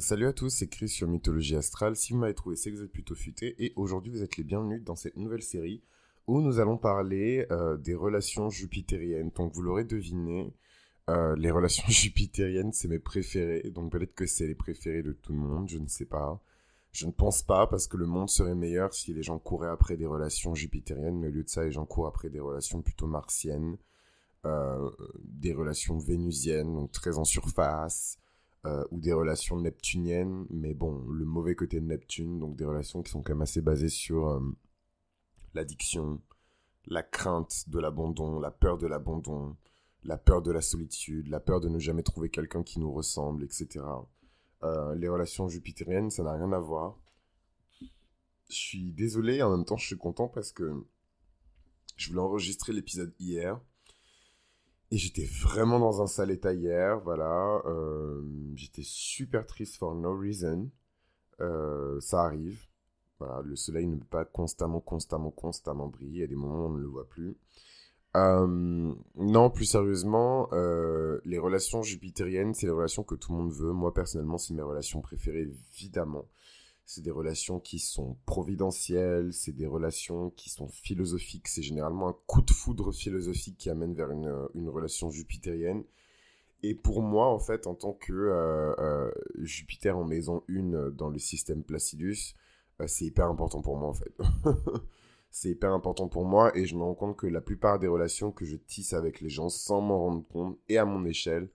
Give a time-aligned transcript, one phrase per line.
[0.00, 1.96] Salut à tous, c'est Chris sur Mythologie Astrale.
[1.96, 3.56] Si vous m'avez trouvé, c'est que vous êtes plutôt futé.
[3.58, 5.82] Et aujourd'hui, vous êtes les bienvenus dans cette nouvelle série
[6.28, 9.30] où nous allons parler euh, des relations jupitériennes.
[9.34, 10.54] Donc, vous l'aurez deviné,
[11.10, 13.70] euh, les relations jupitériennes, c'est mes préférés.
[13.70, 16.40] Donc, peut-être que c'est les préférés de tout le monde, je ne sais pas.
[16.92, 19.96] Je ne pense pas, parce que le monde serait meilleur si les gens couraient après
[19.96, 23.08] des relations jupitériennes, mais au lieu de ça, les gens courent après des relations plutôt
[23.08, 23.76] martiennes,
[24.46, 24.90] euh,
[25.24, 28.18] des relations vénusiennes, donc très en surface,
[28.68, 33.02] euh, ou des relations neptuniennes, mais bon, le mauvais côté de Neptune, donc des relations
[33.02, 34.40] qui sont quand même assez basées sur euh,
[35.54, 36.20] l'addiction,
[36.86, 39.56] la crainte de l'abandon, la peur de l'abandon,
[40.04, 43.42] la peur de la solitude, la peur de ne jamais trouver quelqu'un qui nous ressemble,
[43.42, 43.84] etc.
[44.64, 46.98] Euh, les relations jupitériennes, ça n'a rien à voir.
[48.50, 50.84] Je suis désolé, en même temps, je suis content parce que
[51.96, 53.58] je voulais enregistrer l'épisode hier.
[54.90, 57.62] Et j'étais vraiment dans un sale état hier, voilà.
[57.66, 58.22] Euh,
[58.54, 60.70] j'étais super triste for no reason.
[61.40, 62.66] Euh, ça arrive.
[63.18, 66.18] Voilà, le soleil ne peut pas constamment, constamment, constamment briller.
[66.18, 67.36] Il y a des moments où on ne le voit plus.
[68.16, 73.72] Euh, non, plus sérieusement, les relations jupitériennes, c'est les relations que tout le monde veut.
[73.72, 76.26] Moi, personnellement, c'est mes relations préférées, évidemment.
[76.90, 81.46] C'est des relations qui sont providentielles, c'est des relations qui sont philosophiques.
[81.46, 85.84] C'est généralement un coup de foudre philosophique qui amène vers une, une relation jupitérienne.
[86.62, 91.10] Et pour moi, en fait, en tant que euh, euh Jupiter en maison 1 dans
[91.10, 92.34] le système Placidus,
[92.80, 94.16] euh, c'est hyper important pour moi, en fait.
[95.30, 98.32] c'est hyper important pour moi et je me rends compte que la plupart des relations
[98.32, 101.50] que je tisse avec les gens sans m'en rendre compte et à mon échelle,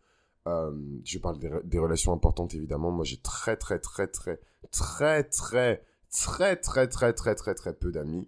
[0.47, 0.72] euh,
[1.05, 2.91] je parle des, relations importantes évidemment.
[2.91, 4.39] Moi j'ai très très très très
[4.72, 8.27] très très très très très très très très peu d'amis.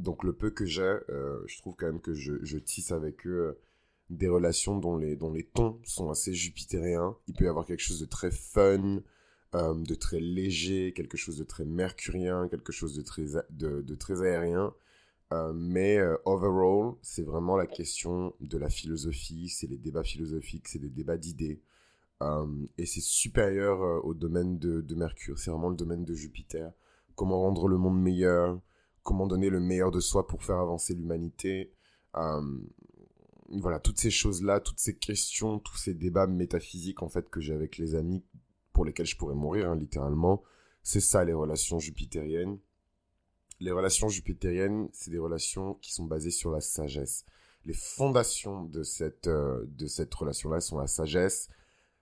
[0.00, 3.48] Donc le peu que j'ai, euh, je trouve quand même que je, tisse avec eux
[3.48, 3.60] euh,
[4.10, 7.16] des relations dont les, dont les tons sont assez jupitériens.
[7.28, 9.00] Il peut y avoir quelque chose de très fun,
[9.54, 14.22] euh, de très léger, quelque chose de très mercurien, quelque chose de très, de, très
[14.22, 14.74] aérien.
[15.34, 20.68] Euh, mais euh, overall, c'est vraiment la question de la philosophie, c'est les débats philosophiques,
[20.68, 21.60] c'est des débats d'idées.
[22.78, 26.72] et c'est supérieur au domaine de, de Mercure, c'est vraiment le domaine de Jupiter.
[27.16, 28.60] Comment rendre le monde meilleur,
[29.02, 31.72] comment donner le meilleur de soi pour faire avancer l'humanité.
[33.50, 37.52] voilà, toutes ces choses-là, toutes ces questions, tous ces débats métaphysiques en fait que j'ai
[37.52, 38.24] avec les amis
[38.72, 40.42] pour lesquels je pourrais mourir, hein, littéralement.
[40.82, 42.58] C'est ça les relations jupitériennes.
[43.60, 47.24] Les relations jupitériennes, c'est des relations qui sont basées sur la sagesse.
[47.64, 51.48] Les fondations de cette, euh, cette relation-là sont la sagesse,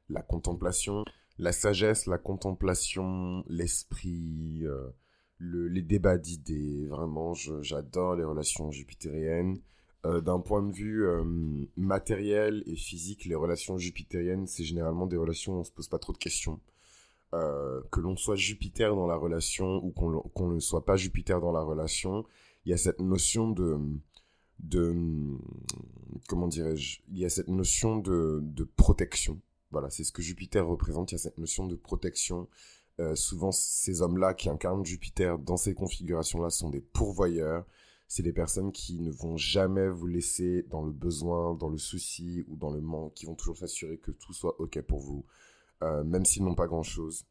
[0.09, 1.05] la contemplation.
[1.39, 4.91] La sagesse, la contemplation, l'esprit, euh,
[5.39, 6.87] le, les débats d'idées.
[6.87, 9.59] Vraiment, j'adore les relations jupitériennes.
[10.05, 11.07] Euh, d'un point de vue
[11.77, 15.99] matériel et physique, les relations jupitériennes, c'est généralement des relations où on se pose pas
[15.99, 16.61] trop de questions.
[17.35, 21.53] Euh, que l'on soit Jupiter dans la relation ou qu'on ne soit pas Jupiter dans
[21.53, 22.27] la relation,
[22.67, 23.79] il y a cette notion de
[26.29, 29.41] comment dirais-je il y a cette notion de, protection.
[29.71, 32.49] Voilà c'est ce que Jupiter représente il y a cette notion de protection.
[33.15, 37.65] Souvent ces hommes là qui incarnent Jupiter dans ces configurations là sont des pourvoyeurs.
[38.09, 42.45] C'est des personnes qui ne vont jamais vous laisser dans le besoin, dans le souci
[42.47, 45.25] ou dans le manque, qui vont toujours s'assurer que tout soit OK pour vous,
[45.83, 47.27] euh, même s'ils n'ont pas grand-chose.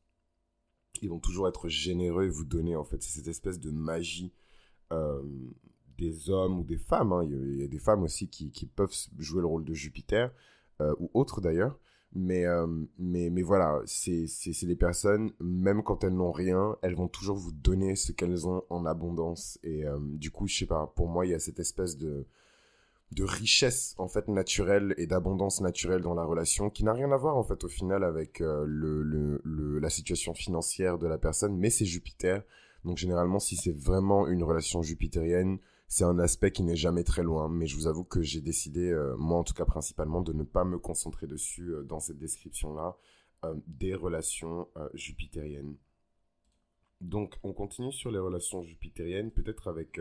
[1.01, 4.33] Ils vont toujours être généreux et vous donner, en fait, c'est cette espèce de magie
[4.91, 5.21] euh,
[5.97, 7.13] des hommes ou des femmes.
[7.13, 7.23] Hein.
[7.23, 10.33] Il, y a, des femmes aussi qui, peuvent jouer le rôle de Jupiter,
[10.81, 11.79] euh, ou autres d'ailleurs,
[12.13, 12.43] mais,
[12.97, 14.27] mais, mais voilà, c'est
[14.63, 18.63] des personnes, même quand elles n'ont rien, elles vont toujours vous donner ce qu'elles ont
[18.69, 19.57] en abondance.
[19.63, 19.85] Et
[20.15, 22.27] du coup, je sais pas, pour moi, il y a cette espèce de,
[23.11, 27.17] de richesse, en fait, naturelle et d'abondance naturelle dans la relation qui n'a rien à
[27.17, 31.69] voir, en fait, au final, avec euh, le, la situation financière de la personne, mais
[31.69, 32.43] c'est Jupiter.
[32.85, 35.59] Donc, généralement, si c'est vraiment une relation jupitérienne,
[35.91, 38.89] c'est un aspect qui n'est jamais très loin, mais je vous avoue que j'ai décidé,
[38.91, 42.17] euh, moi en tout cas principalement, de ne pas me concentrer dessus euh, dans cette
[42.17, 42.95] description-là
[43.43, 45.75] euh, des relations jupitériennes.
[47.01, 49.99] Donc on continue sur les relations jupitériennes, peut-être avec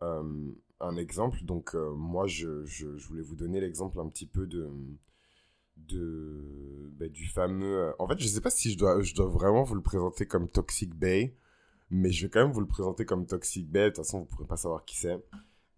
[0.00, 1.44] un exemple.
[1.44, 4.68] Donc moi je, je, voulais vous donner l'exemple un petit peu de,
[5.76, 7.92] de ben, du fameux...
[7.98, 10.48] En fait je sais pas si je dois, je dois vraiment vous le présenter comme
[10.48, 11.34] Toxic Bay
[11.90, 13.84] mais je vais quand même vous le présenter comme Toxic Bay.
[13.84, 15.22] De toute façon, vous pourrez pas savoir qui c'est.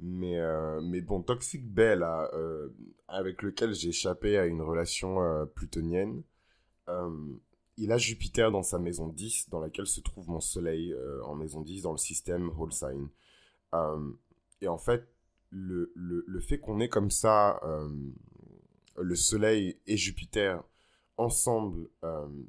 [0.00, 2.68] Mais, euh, mais bon, Toxic Bay, là, euh,
[3.08, 6.22] avec lequel j'ai échappé à une relation euh, plutonienne,
[7.76, 11.60] il a Jupiter dans sa maison 10, dans laquelle se trouve mon soleil en maison
[11.60, 13.08] 10, dans le système Whole Sign.
[14.60, 15.08] Et en fait,
[15.50, 17.60] le, le, le fait qu'on ait comme ça
[18.96, 20.62] le soleil et Jupiter
[21.16, 21.88] ensemble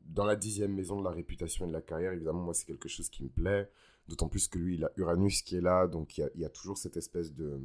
[0.05, 2.13] dans la dixième maison de la réputation et de la carrière.
[2.13, 3.69] Évidemment, moi, c'est quelque chose qui me plaît.
[4.07, 6.77] D'autant plus que lui, il a Uranus qui est là, donc il y a, toujours
[6.77, 7.59] cette espèce de,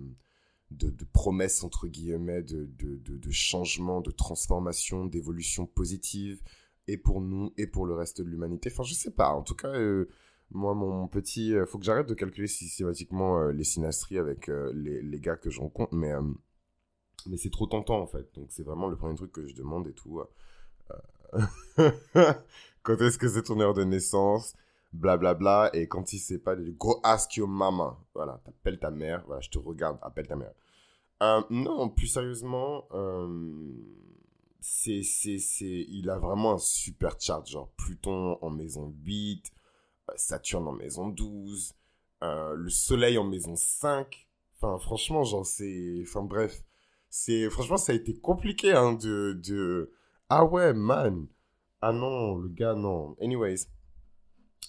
[0.71, 6.43] de, promesse, entre guillemets, de, de, de, changement, de transformation, d'évolution positive,
[6.87, 8.71] et pour nous, et pour le reste de l'humanité.
[8.71, 9.73] Enfin, je sais pas, en tout cas,
[10.55, 11.49] moi, mon petit.
[11.49, 15.61] Il faut que j'arrête de calculer systématiquement les synastries avec les, les, gars que je
[15.61, 16.13] rencontre, mais
[17.27, 18.29] mais c'est trop tentant en fait.
[18.35, 20.21] Donc c'est vraiment le premier truc que je demande et tout.
[20.21, 21.91] Euh,
[22.83, 24.55] quand est-ce que c'est ton heure de naissance
[24.93, 25.35] Blablabla.
[25.35, 25.81] Bla, bla.
[25.81, 27.99] Et quand il sait pas, go ask your mama.
[28.15, 29.25] Voilà, t'appelles ta mère.
[29.27, 30.53] Voilà, je te regarde, appelle ta mère.
[31.23, 33.73] Euh, non, plus sérieusement, euh,
[34.61, 37.49] c'est, c'est, c'est, il a vraiment un super chart.
[37.49, 39.51] Genre Pluton en maison 8,
[40.17, 41.75] Saturne en maison 12,
[42.23, 44.29] le Soleil en maison 5.
[44.57, 46.03] Enfin, franchement, genre, c'est.
[46.03, 46.65] Enfin, bref.
[47.17, 49.93] C'est franchement ça a été compliqué hein, de,
[50.29, 51.29] ah ouais man.
[51.81, 53.15] Ah non le gars non.
[53.23, 53.69] Anyways.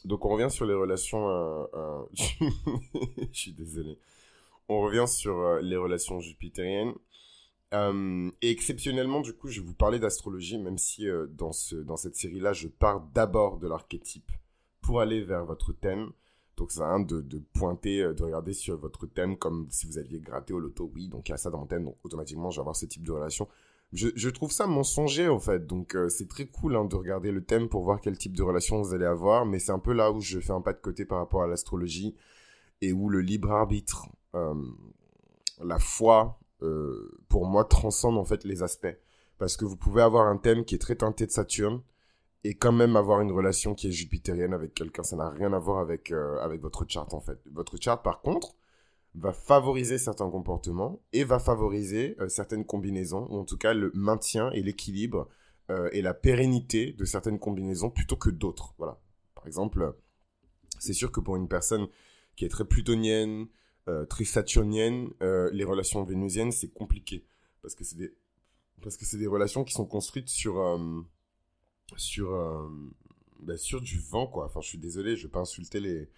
[0.03, 2.03] Donc on revient sur les relations euh, euh,
[3.33, 3.97] je suis désolé.
[4.69, 6.93] On revient sur euh, les relations jupitériennes.
[7.73, 12.15] Et exceptionnellement du coup je vais vous parler d'astrologie même si dans ce dans cette
[12.15, 14.31] série là je pars d'abord de l'archétype
[14.85, 16.11] pour aller vers votre thème
[16.57, 20.19] donc, ça sert de, pointer, euh, de regarder sur votre thème comme si vous aviez
[20.19, 20.89] gratté au loto.
[20.95, 22.85] Oui, donc il y a ça dans mon thème, donc automatiquement, je vais avoir ce
[22.85, 23.47] type de relation.
[23.91, 25.67] Je, je trouve ça mensonger, en fait.
[25.67, 28.43] Donc, euh, c'est très cool hein, de regarder le thème pour voir quel type de
[28.43, 29.45] relation vous allez avoir.
[29.45, 31.47] Mais c'est un peu là où je fais un pas de côté par rapport à
[31.47, 32.15] l'astrologie
[32.81, 34.53] et où le libre arbitre, euh,
[35.63, 36.39] la foi,
[37.29, 38.97] pour moi, transcende en fait les aspects.
[39.37, 41.81] Parce que vous pouvez avoir un thème qui est très teinté de Saturne
[42.45, 45.01] et quand même avoir une relation qui est jupitérienne avec quelqu'un.
[45.01, 47.39] Ça n'a rien à voir avec, euh, avec votre charte, en fait.
[47.51, 48.55] Votre charte, par contre,
[49.15, 53.91] va favoriser certains comportements et va favoriser euh, certaines combinaisons, ou en tout cas le
[53.95, 55.27] maintien et l'équilibre
[55.71, 58.75] euh, et la pérennité de certaines combinaisons plutôt que d'autres.
[58.77, 59.01] Voilà.
[59.33, 59.95] Par exemple,
[60.77, 61.87] c'est sûr que pour une personne
[62.35, 63.47] qui est très plutonienne,
[64.09, 67.23] très saturnienne, les relations vénusiennes, c'est compliqué.
[67.61, 68.13] Parce que c'est des,
[68.81, 70.59] parce que c'est des relations qui sont construites sur
[71.97, 72.67] sur, euh,
[73.39, 74.45] bah, sur du vent, quoi.
[74.45, 76.09] Enfin, je suis désolé, je vais pas insulter les,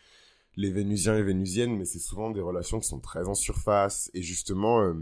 [0.55, 4.09] les Vénusiens et Vénusiennes, mais c'est souvent des relations qui sont très en surface.
[4.13, 4.93] Et justement, euh,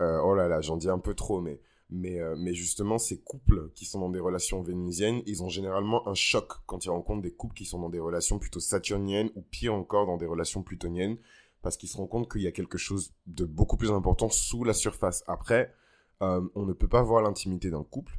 [0.00, 1.60] euh, oh là là, j'en dis un peu trop, mais,
[1.90, 6.14] mais, mais justement, ces couples qui sont dans des relations vénusiennes, ils ont généralement un
[6.14, 9.74] choc quand ils rencontrent des couples qui sont dans des relations plutôt saturniennes ou pire
[9.74, 11.16] encore dans des relations plutoniennes,
[11.62, 14.64] parce qu'ils se rendent compte qu'il y a quelque chose de beaucoup plus important sous
[14.64, 15.24] la surface.
[15.26, 15.72] Après,
[16.20, 18.18] on ne peut pas voir l'intimité d'un couple,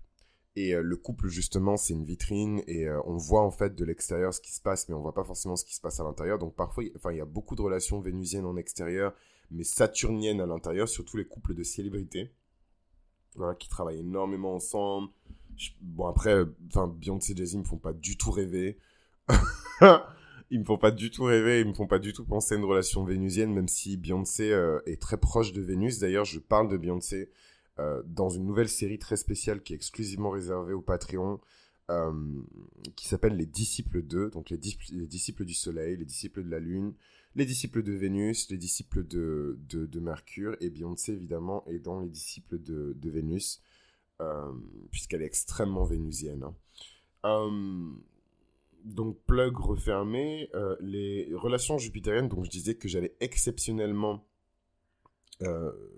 [0.57, 3.85] et euh, le couple, justement, c'est une vitrine et euh, on voit en fait de
[3.85, 6.03] l'extérieur ce qui se passe, mais on voit pas forcément ce qui se passe à
[6.03, 6.39] l'intérieur.
[6.39, 9.13] Donc parfois, enfin, il y a beaucoup de relations vénusiennes en extérieur,
[9.51, 12.33] mais saturniennes à l'intérieur, surtout les couples de célébrités,
[13.35, 15.09] voilà, qui travaillent énormément ensemble.
[15.79, 18.79] Bon, après, enfin, Beyoncé et Jay-Z me font pas du tout rêver.
[20.49, 22.57] ils me font pas du tout rêver, ils me font pas du tout penser à
[22.57, 25.99] une relation vénusienne, même si Beyoncé euh, est très proche de Vénus.
[25.99, 27.29] D'ailleurs, je parle de Beyoncé
[27.79, 31.39] euh, dans une nouvelle série très spéciale qui est exclusivement réservée au Patreon,
[31.91, 32.41] euh,
[32.95, 36.93] qui s'appelle Les Disciples 2, donc les, disciples du Soleil, les disciples de la Lune,
[37.35, 42.09] les disciples de Vénus, les disciples de, de, Mercure, et Beyoncé évidemment est dans les
[42.09, 43.61] disciples de, Vénus,
[44.21, 44.51] euh,
[44.91, 46.45] puisqu'elle est extrêmement vénusienne.
[47.23, 47.51] Hein.
[48.85, 50.49] donc plug refermé,
[50.79, 54.25] les relations jupitériennes, donc je disais que j'allais exceptionnellement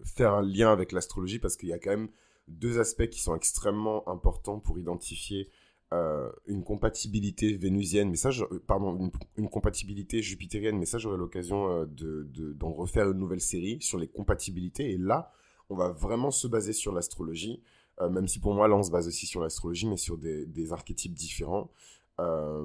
[0.04, 2.10] faire un lien avec l'astrologie parce qu'il y a quand même
[2.48, 5.50] deux aspects qui sont extrêmement importants pour identifier
[5.92, 11.84] euh, une compatibilité vénusienne, mais ça, euh, pardon, une, compatibilité jupitérienne, mais ça, j'aurai l'occasion
[11.86, 14.92] de, d'en refaire une nouvelle série sur les compatibilités.
[14.92, 15.32] Et là,
[15.70, 17.64] on va vraiment se baser sur l'astrologie,
[18.12, 21.14] même si pour moi, là, on se base aussi sur l'astrologie, mais sur des archétypes
[21.14, 21.70] différents.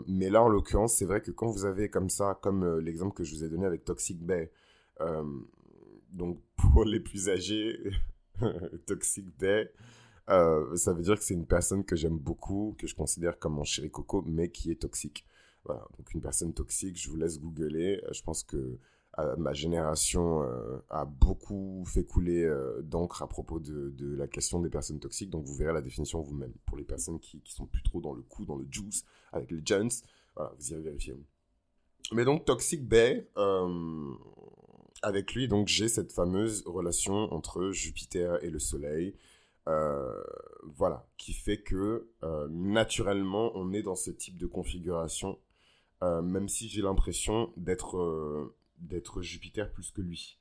[0.07, 3.25] mais là, en l'occurrence, c'est vrai que quand vous avez comme ça, comme l'exemple que
[3.25, 4.53] je vous ai donné avec Toxic Bay,
[6.15, 7.79] donc, pour les plus âgés,
[8.87, 9.71] Toxic Bay,
[10.31, 13.55] euh, ça veut dire que c'est une personne que j'aime beaucoup, que je considère comme
[13.55, 15.27] mon chéri coco, mais qui est toxique.
[15.65, 18.01] Voilà, donc une personne toxique, je vous laisse googler.
[18.05, 18.79] Euh, je pense que
[19.19, 20.43] euh, ma génération
[20.91, 22.53] a beaucoup fait couler
[22.83, 26.21] d'encre à propos de, de, la question des personnes toxiques, donc vous verrez la définition
[26.21, 26.53] vous-même.
[26.67, 29.51] Pour les personnes qui, qui sont plus trop dans le coup, dans le juice, avec
[29.51, 29.89] les gens,
[30.35, 31.15] voilà, vous irez vérifier.
[32.13, 33.29] Mais donc Toxic Bay,
[35.05, 39.15] avec lui, donc, j'ai cette fameuse relation entre Jupiter et le Soleil.
[39.67, 40.23] Euh,
[40.77, 45.39] voilà, qui fait que euh, naturellement, on est dans ce type de configuration,
[46.03, 50.39] euh, même si j'ai l'impression d'être d'être Jupiter plus que lui.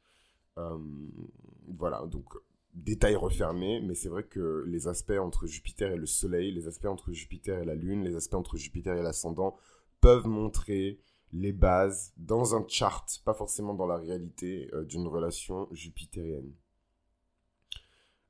[1.67, 2.33] voilà, donc
[2.73, 6.85] détail refermé, mais c'est vrai que les aspects entre Jupiter et le Soleil, les aspects
[6.85, 9.55] entre Jupiter et la Lune, les aspects entre Jupiter et l'ascendant
[10.01, 10.99] peuvent montrer
[11.33, 16.53] les bases dans un chart, pas forcément dans la réalité, euh, d'une relation jupitérienne.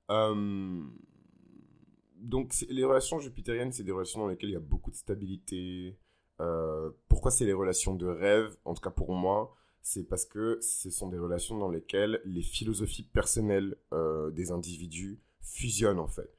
[0.10, 0.81] Euh,
[2.15, 5.98] donc les relations jupitériennes, c'est des relations dans lesquelles il y a beaucoup de stabilité.
[6.39, 8.55] Euh, pourquoi c'est les relations de rêve?
[8.63, 12.41] En tout cas pour moi, c'est parce que ce sont des relations dans lesquelles les
[12.41, 13.75] philosophies personnelles
[14.31, 16.33] des individus fusionnent en fait.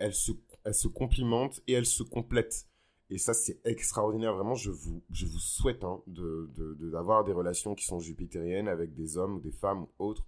[0.00, 2.66] Elles se complimentent et elles se complètent.
[3.12, 4.34] Et ça, c'est extraordinaire.
[4.34, 8.94] Vraiment, je vous, je vous souhaite hein, d'avoir de, des relations qui sont jupitériennes avec
[8.94, 10.26] des hommes ou des femmes ou autres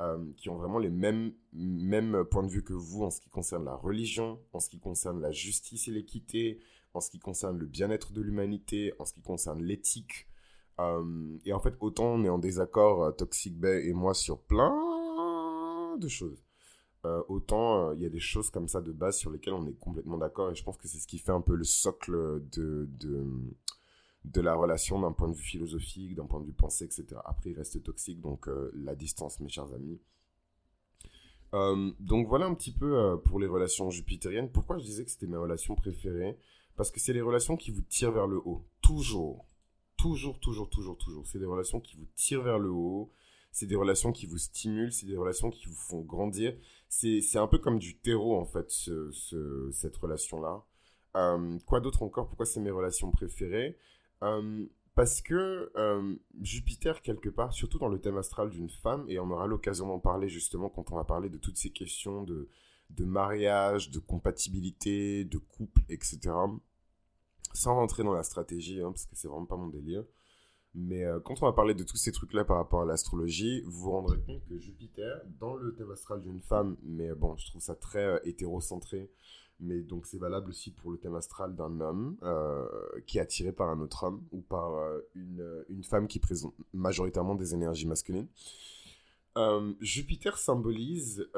[0.00, 3.28] euh, qui ont vraiment les mêmes, mêmes points de vue que vous en ce qui
[3.28, 6.60] concerne la religion, en ce qui concerne la justice et l'équité,
[6.94, 10.26] en ce qui concerne le bien-être de l'humanité, en ce qui concerne l'éthique,
[10.80, 14.40] euh, et en fait, autant on est en désaccord, euh, Toxic Bay et moi, sur
[14.40, 14.74] plein
[15.98, 16.43] de choses.
[17.04, 19.78] Euh, autant il y a des choses comme ça de base sur lesquelles on est
[19.78, 20.50] complètement d'accord.
[20.50, 22.12] Et je pense que c'est ce qui fait un peu le socle
[22.52, 23.26] de, de,
[24.24, 27.06] de la relation d'un point de vue philosophique, d'un point de vue pensée, etc.
[27.24, 30.00] Après, il reste toxique, donc la distance, mes chers amis.
[32.00, 34.50] donc voilà un petit peu pour les relations jupitériennes.
[34.50, 36.38] Pourquoi je disais que c'était mes relations préférées?
[36.76, 38.64] Parce que c'est les relations qui vous tirent vers le haut.
[38.82, 39.46] Toujours.
[39.96, 41.26] Toujours, toujours, toujours, toujours.
[41.26, 43.12] C'est des relations qui vous tirent vers le haut.
[43.52, 44.92] C'est des relations qui vous stimulent.
[44.92, 46.56] C'est des relations qui vous font grandir.
[46.96, 49.10] C'est un peu comme du terreau, en fait, ce,
[49.72, 50.64] cette relation-là.
[51.16, 52.28] Euh, quoi d'autre encore?
[52.28, 53.76] Pourquoi c'est mes relations préférées?
[54.22, 59.18] Euh, Parce que euh, Jupiter, quelque part, surtout dans le thème astral d'une femme, et
[59.18, 62.48] on aura l'occasion d'en parler justement quand on va parler de toutes ces questions de,
[62.90, 66.32] de mariage, de compatibilité, de couple, etc
[67.54, 70.04] sans rentrer dans la stratégie, hein, parce que c'est vraiment pas mon délire.
[70.74, 73.84] Mais euh, quand on va parler de tous ces trucs-là par rapport à l'astrologie, vous
[73.84, 77.62] vous rendrez compte que Jupiter, dans le thème astral d'une femme, mais bon, je trouve
[77.62, 79.08] ça très euh, hétérocentré,
[79.60, 82.66] mais donc c'est valable aussi pour le thème astral d'un homme euh,
[83.06, 84.72] qui est attiré par un autre homme ou par
[85.14, 88.26] une, une, femme qui présente majoritairement des énergies masculines.
[89.80, 91.28] Jupiter symbolise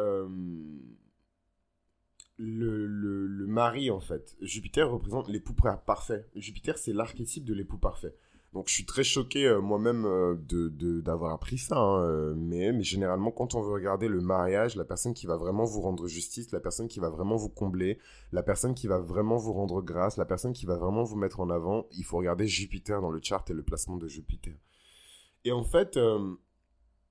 [2.39, 4.37] le, le, mari, en fait.
[4.41, 6.27] Jupiter représente l'époux parfait.
[6.35, 8.15] Jupiter, c'est l'archétype de l'époux parfait.
[8.57, 11.77] Donc, je suis très choqué euh, moi-même euh, de d'avoir appris ça.
[11.77, 15.37] Hein, euh, mais, mais généralement, quand on veut regarder le mariage, la personne qui va
[15.37, 17.99] vraiment vous rendre justice, la personne qui va vraiment vous combler,
[18.33, 21.41] la personne qui va vraiment vous rendre grâce, la personne qui va vraiment vous mettre
[21.41, 24.55] en avant, il faut regarder Jupiter dans le chart et le placement de Jupiter.
[25.45, 25.99] Et en fait,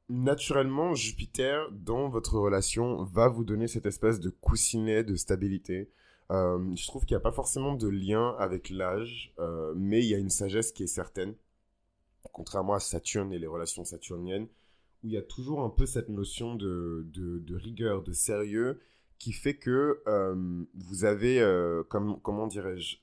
[0.10, 5.92] naturellement, Jupiter, dans votre relation, va vous donner cette espèce de coussinet de stabilité.
[6.32, 10.08] Euh, je trouve qu'il n'y a pas forcément de lien avec l'âge, euh, mais il
[10.08, 11.36] y a une sagesse qui est certaine,
[12.34, 14.48] contrairement à Saturne et les relations saturniennes,
[15.04, 17.06] où il y a toujours un peu cette notion de,
[17.56, 18.80] rigueur, de sérieux,
[19.20, 21.40] qui fait que euh, vous avez,
[21.90, 22.98] comme, comment dirais-je,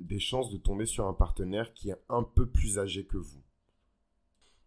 [0.00, 3.42] des chances de tomber sur un partenaire qui est un peu plus âgé que vous.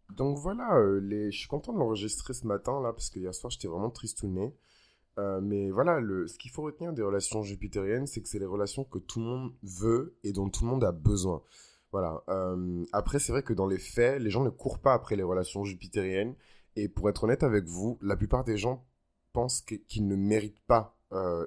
[0.10, 3.68] Donc voilà, je suis content de l'enregistrer ce matin là, parce que hier soir j'étais
[3.68, 4.54] vraiment tristouné.
[5.18, 6.28] Euh, mais voilà, le...
[6.28, 9.26] ce qu'il faut retenir des relations jupitériennes, c'est que c'est les relations que tout le
[9.26, 11.44] monde veut et dont tout le monde a besoin.
[11.92, 12.24] Voilà.
[12.30, 15.24] Euh, après, c'est vrai que dans les faits, les gens ne courent pas après les
[15.24, 16.36] relations jupitériennes.
[16.76, 18.86] Et pour être honnête avec vous, la plupart des gens
[19.34, 20.98] pensent qu'ils ne méritent pas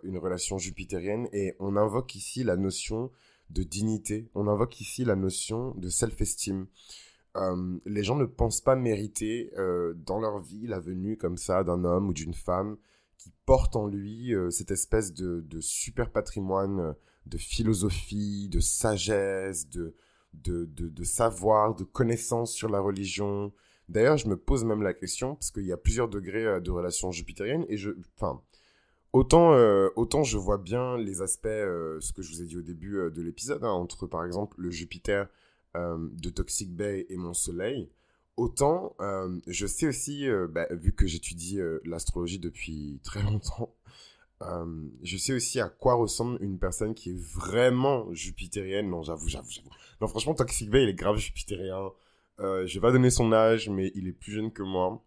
[0.02, 1.26] une relation jupitérienne.
[1.32, 3.10] Et on invoque ici la notion
[3.48, 4.30] de dignité.
[4.34, 6.66] On invoque ici la notion de self-esteem.
[7.36, 11.64] Euh, les gens ne pensent pas mériter euh, dans leur vie la venue comme ça
[11.64, 12.76] d'un homme ou d'une femme
[13.24, 19.94] qui porte en lui euh, cette espèce de, super patrimoine de philosophie, de sagesse, de,
[20.34, 23.50] de, savoir, de connaissance sur la religion.
[23.88, 27.10] D'ailleurs, je me pose même la question, parce qu'il y a plusieurs degrés de relations
[27.12, 27.92] jupitériennes, et je...
[28.16, 28.42] Enfin,
[29.14, 29.52] autant,
[29.96, 33.22] autant je vois bien les aspects, ce que je vous ai dit au début de
[33.22, 35.28] l'épisode, hein, entre par exemple le Jupiter
[35.76, 37.90] euh, de Toxic Bay et mon soleil,
[38.36, 43.74] autant euh, je sais aussi, euh, bah, vu que j'étudie l'astrologie depuis très longtemps,
[45.02, 48.90] je sais aussi à quoi ressemble une personne qui est vraiment jupitérienne.
[48.90, 49.70] Non, j'avoue, j'avoue, j'avoue.
[50.02, 51.90] Non, franchement, Toxic Bay, il est grave jupitérien.
[52.38, 55.02] je vais pas donner son âge, mais il est plus jeune que moi.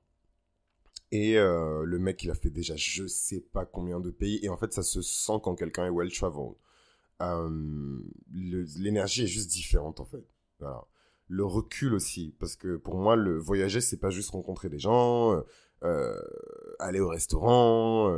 [1.12, 4.40] Et le mec, il a fait déjà je sais pas combien de pays.
[4.42, 6.56] Et en fait, ça se sent quand quelqu'un est well traveled.
[8.32, 10.26] L'énergie est juste différente, en fait.
[11.28, 15.34] Le recul aussi, parce que pour moi, le voyager, c'est pas juste rencontrer des gens,
[15.34, 15.42] euh,
[15.84, 16.22] euh,
[16.80, 18.12] aller au restaurant,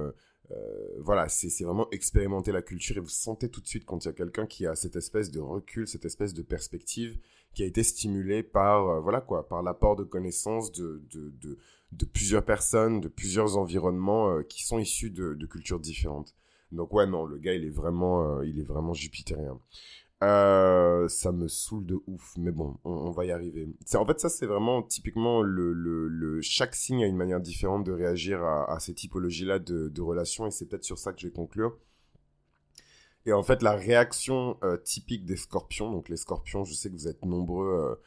[0.99, 4.09] voilà, c'est vraiment expérimenter la culture et vous sentez tout de suite quand il y
[4.09, 7.19] a quelqu'un qui a cette espèce de recul, cette espèce de perspective
[7.53, 11.57] qui a été stimulée par, voilà quoi, par l'apport de connaissances de, de,
[11.91, 16.35] de, plusieurs personnes, de plusieurs environnements qui sont issus de, de, cultures différentes.
[16.71, 19.59] Donc ouais, non, le gars, il est vraiment, il est vraiment jupitérien.
[20.21, 23.69] Euh, ça me saoule de ouf, mais bon, on, va y arriver.
[23.95, 27.93] En fait, ça, c'est vraiment typiquement le, le, Chaque signe a une manière différente de
[27.93, 31.33] réagir à, ces typologies-là de, de, relations, et c'est peut-être sur ça que je vais
[31.33, 31.77] conclure.
[33.25, 36.95] Et en fait, la réaction euh, typique des scorpions, donc les scorpions, je sais que
[36.95, 37.97] vous êtes nombreux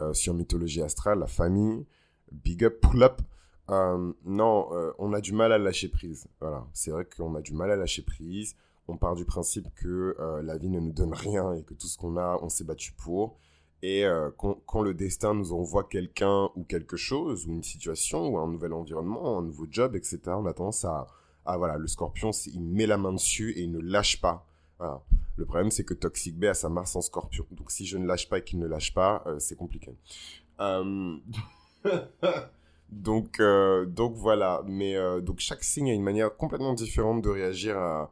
[0.00, 1.86] euh, sur Mythologie Astrale, la famille,
[2.32, 3.20] big up, pull up.
[3.68, 6.26] non, on a du mal à lâcher prise.
[6.40, 8.56] Voilà, c'est vrai qu'on a du mal à lâcher prise
[8.90, 11.86] on part du principe que euh, la vie ne nous donne rien et que tout
[11.86, 13.38] ce qu'on a, on s'est battu pour.
[13.82, 18.38] Et euh, quand, le destin nous envoie quelqu'un ou quelque chose, ou une situation, ou
[18.38, 21.06] un nouvel environnement, un nouveau job, etc., on a tendance à...
[21.46, 24.44] à voilà, le scorpion, il met la main dessus et il ne lâche pas.
[25.36, 27.46] Le problème, c'est que Toxic B a sa Mars en scorpion.
[27.50, 29.94] Donc si je ne lâche pas et qu'il ne lâche pas, euh, c'est compliqué.
[32.90, 34.62] donc, donc voilà.
[34.66, 38.10] Mais donc chaque signe a une manière complètement différente de réagir à,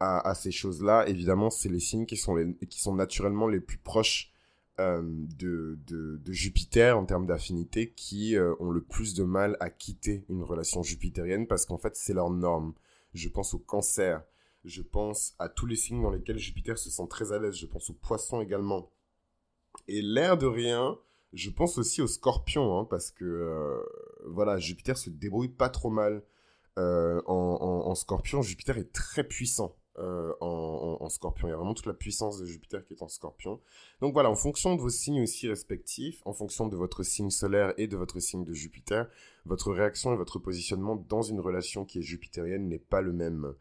[0.00, 4.32] à, ces choses-là, évidemment, c'est les signes qui sont, qui sont naturellement les plus proches
[4.80, 5.02] euh,
[5.36, 10.24] de, de, Jupiter en termes d'affinité qui euh, ont le plus de mal à quitter
[10.30, 12.72] une relation jupitérienne parce qu'en fait, c'est leur norme.
[13.12, 14.22] Je pense au cancer,
[14.64, 17.66] je pense à tous les signes dans lesquels Jupiter se sent très à l'aise, je
[17.66, 18.90] pense aux poissons également.
[19.86, 20.98] Et l'air de rien,
[21.34, 23.82] je pense aussi aux scorpions, hein, parce que euh,
[24.28, 26.22] voilà, Jupiter se débrouille pas trop mal.
[26.78, 29.76] en, scorpion, Jupiter est très puissant.
[30.00, 31.48] Euh, en, scorpion.
[31.48, 33.60] Il y a vraiment toute la puissance de Jupiter qui est en scorpion.
[34.00, 37.74] Donc voilà, en fonction de vos signes aussi respectifs, en fonction de votre signe solaire
[37.78, 39.08] et de votre signe de Jupiter,
[39.44, 43.54] votre réaction et votre positionnement dans une relation qui est jupitérienne n'est pas le même.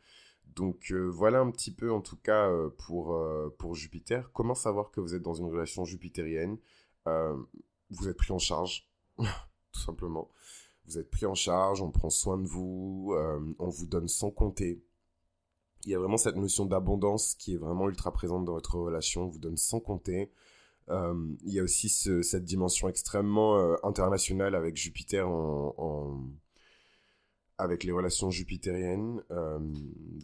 [0.55, 3.19] Donc euh, voilà un petit peu en tout cas euh, pour,
[3.57, 4.31] pour Jupiter.
[4.31, 6.57] Comment savoir que vous êtes dans une relation jupitérienne?
[7.05, 10.29] Vous êtes pris en charge, tout simplement.
[10.85, 13.15] Vous êtes pris en charge, on prend soin de vous,
[13.57, 14.83] on vous donne sans compter
[15.85, 19.27] il y a vraiment cette notion d'abondance qui est vraiment ultra présente dans votre relation,
[19.27, 20.31] vous donne sans compter.
[20.89, 26.27] Euh, il y a aussi cette dimension extrêmement euh, internationale avec Jupiter en,
[27.57, 29.21] avec les relations jupitériennes.
[29.31, 29.59] Euh,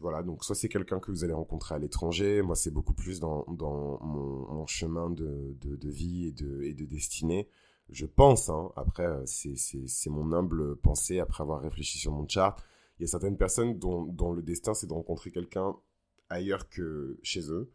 [0.01, 3.19] voilà, donc soit c'est quelqu'un que vous allez rencontrer à l'étranger, moi c'est beaucoup plus
[3.19, 7.47] dans, dans mon, chemin de, de, vie et de, et de destinée.
[7.91, 12.63] Je pense, hein, après c'est mon humble pensée après avoir réfléchi sur mon chart
[12.99, 15.75] il y a certaines personnes dont, le destin c'est de rencontrer quelqu'un
[16.29, 17.71] ailleurs que chez eux.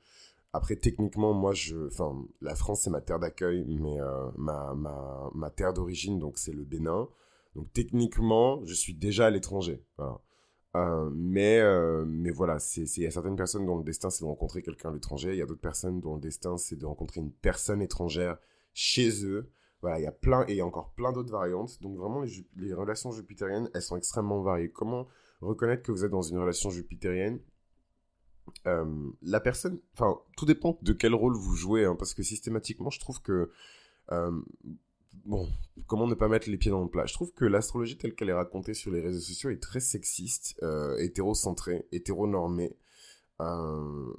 [0.52, 5.72] Après, techniquement, moi, je, enfin, la France c'est ma terre d'accueil, mais euh, ma, terre
[5.72, 7.08] d'origine, donc c'est le Bénin.
[7.54, 9.84] Donc techniquement, je suis déjà à l'étranger.
[10.76, 14.28] Euh, mais, euh, mais voilà, il y a certaines personnes dont le destin c'est de
[14.28, 15.30] rencontrer quelqu'un à l'étranger.
[15.32, 18.38] Il y a d'autres personnes dont le destin c'est de rencontrer une personne étrangère
[18.72, 19.50] chez eux.
[19.82, 21.80] Voilà, il y a plein, et il y a encore plein d'autres variantes.
[21.80, 22.22] Donc vraiment,
[22.56, 24.70] les, relations jupitériennes, elles sont extrêmement variées.
[24.70, 25.06] Comment
[25.40, 27.40] reconnaître que vous êtes dans une relation jupitérienne?
[28.66, 32.90] Euh, La personne, enfin, tout dépend de quel rôle vous jouez, hein, parce que systématiquement,
[32.90, 33.50] je trouve que...
[34.12, 34.38] Euh,
[35.24, 35.48] bon,
[35.86, 37.06] comment ne pas mettre les pieds dans le plat?
[37.06, 40.58] Je trouve que l'astrologie telle qu'elle est racontée sur les réseaux sociaux est très sexiste,
[40.62, 42.76] euh, hétérocentrée, hétéronormée.
[43.40, 44.12] Euh,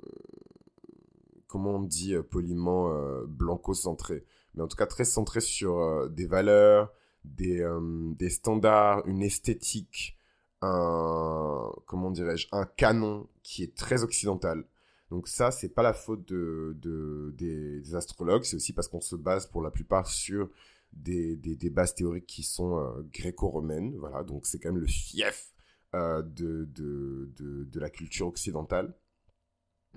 [1.45, 2.91] comment on dit poliment
[3.27, 6.91] blanco-centré mais en tout cas très centré sur euh, des valeurs,
[7.23, 10.17] des, euh, des standards, une esthétique,
[10.61, 14.65] un, comment dirais-je, un canon qui est très occidental.
[15.09, 19.15] Donc ça, c'est pas la faute de, de des, astrologues, c'est aussi parce qu'on se
[19.15, 20.49] base pour la plupart sur
[20.93, 25.53] des, des, bases théoriques qui sont euh, gréco-romaines, voilà, donc c'est quand même le fief
[25.93, 28.93] de, de, de, la culture occidentale.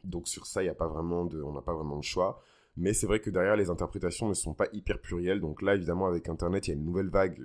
[0.03, 2.43] Donc sur ça, il a pas vraiment de, on n'a pas vraiment de choix.
[2.77, 5.41] Mais c'est vrai que derrière, les interprétations ne sont pas hyper plurielles.
[5.41, 7.39] Donc là, évidemment, avec Internet, il y a une nouvelle vague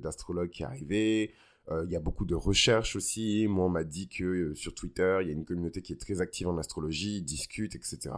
[0.00, 1.34] d'astrologues de, de, qui est arrivée.
[1.70, 3.46] Euh, il y a beaucoup de recherches aussi.
[3.48, 6.00] Moi, on m'a dit que euh, sur Twitter, il y a une communauté qui est
[6.00, 8.10] très active en astrologie, ils discutent, etc.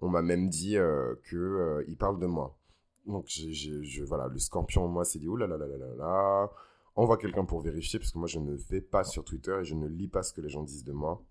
[0.00, 2.58] On m'a même dit euh, qu'ils parlent de moi.
[3.06, 6.50] Donc, je, voilà, le scorpion moi s'est dit, oh là là là là là là.
[6.96, 9.74] Envoie quelqu'un pour vérifier, parce que moi, je ne vais pas sur Twitter et je
[9.74, 11.22] ne lis pas ce que les gens disent de moi.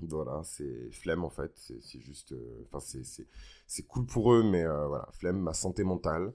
[0.00, 1.52] Voilà, c'est flemme en fait.
[1.56, 2.32] C'est juste.
[2.32, 2.80] Euh, enfin,
[3.66, 6.32] c'est cool pour eux, mais euh, voilà, flemme, ma santé mentale.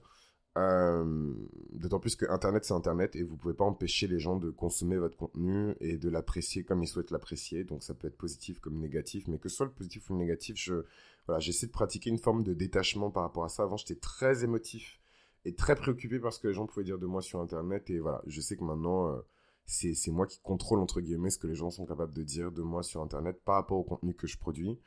[0.58, 1.32] Euh,
[1.72, 4.96] d'autant plus que Internet, c'est Internet et vous pouvez pas empêcher les gens de consommer
[4.96, 7.64] votre contenu et de l'apprécier comme ils souhaitent l'apprécier.
[7.64, 10.20] Donc, ça peut être positif comme négatif, mais que ce soit le positif ou le
[10.20, 10.82] négatif, je,
[11.26, 13.62] voilà, j'essaie de pratiquer une forme de détachement par rapport à ça.
[13.62, 15.00] Avant, j'étais très émotif
[15.44, 18.00] et très préoccupé par ce que les gens pouvaient dire de moi sur Internet et
[18.00, 19.22] voilà, je sais que maintenant
[19.70, 22.62] c'est moi qui contrôle, entre guillemets, ce que les gens sont capables de dire de
[22.62, 24.78] moi sur Internet par rapport au contenu que je produis.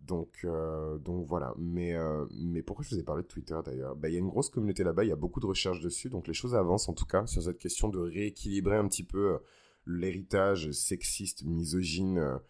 [0.00, 1.54] Donc, euh, donc voilà.
[1.58, 3.96] Mais, euh, mais pourquoi je vous ai parlé de Twitter d'ailleurs?
[3.96, 6.10] Bah, Il y a une grosse communauté là-bas, il y a beaucoup de recherches dessus,
[6.10, 9.34] donc les choses avancent en tout cas sur cette question de rééquilibrer un petit peu
[9.34, 9.38] euh,
[9.86, 12.40] l'héritage sexiste, misogyne,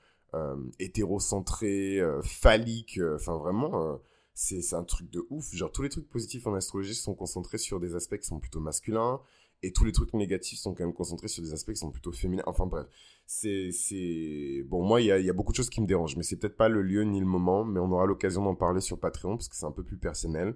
[0.78, 3.00] hétérocentré, phallique.
[3.14, 3.98] Enfin vraiment,
[4.34, 5.54] c'est un truc de ouf.
[5.54, 8.60] Genre tous les trucs positifs en astrologie sont concentrés sur des aspects qui sont plutôt
[8.60, 9.20] masculins
[9.62, 12.12] et tous les trucs négatifs sont quand même concentrés sur des aspects qui sont plutôt
[12.12, 12.42] féminins.
[12.46, 12.86] Enfin bref,
[13.26, 16.16] c'est c'est bon moi il y a, y a, beaucoup de choses qui me dérangent,
[16.16, 18.80] mais c'est peut-être pas le lieu ni le moment, mais on aura l'occasion d'en parler
[18.80, 20.54] sur Patreon parce que c'est un peu plus personnel.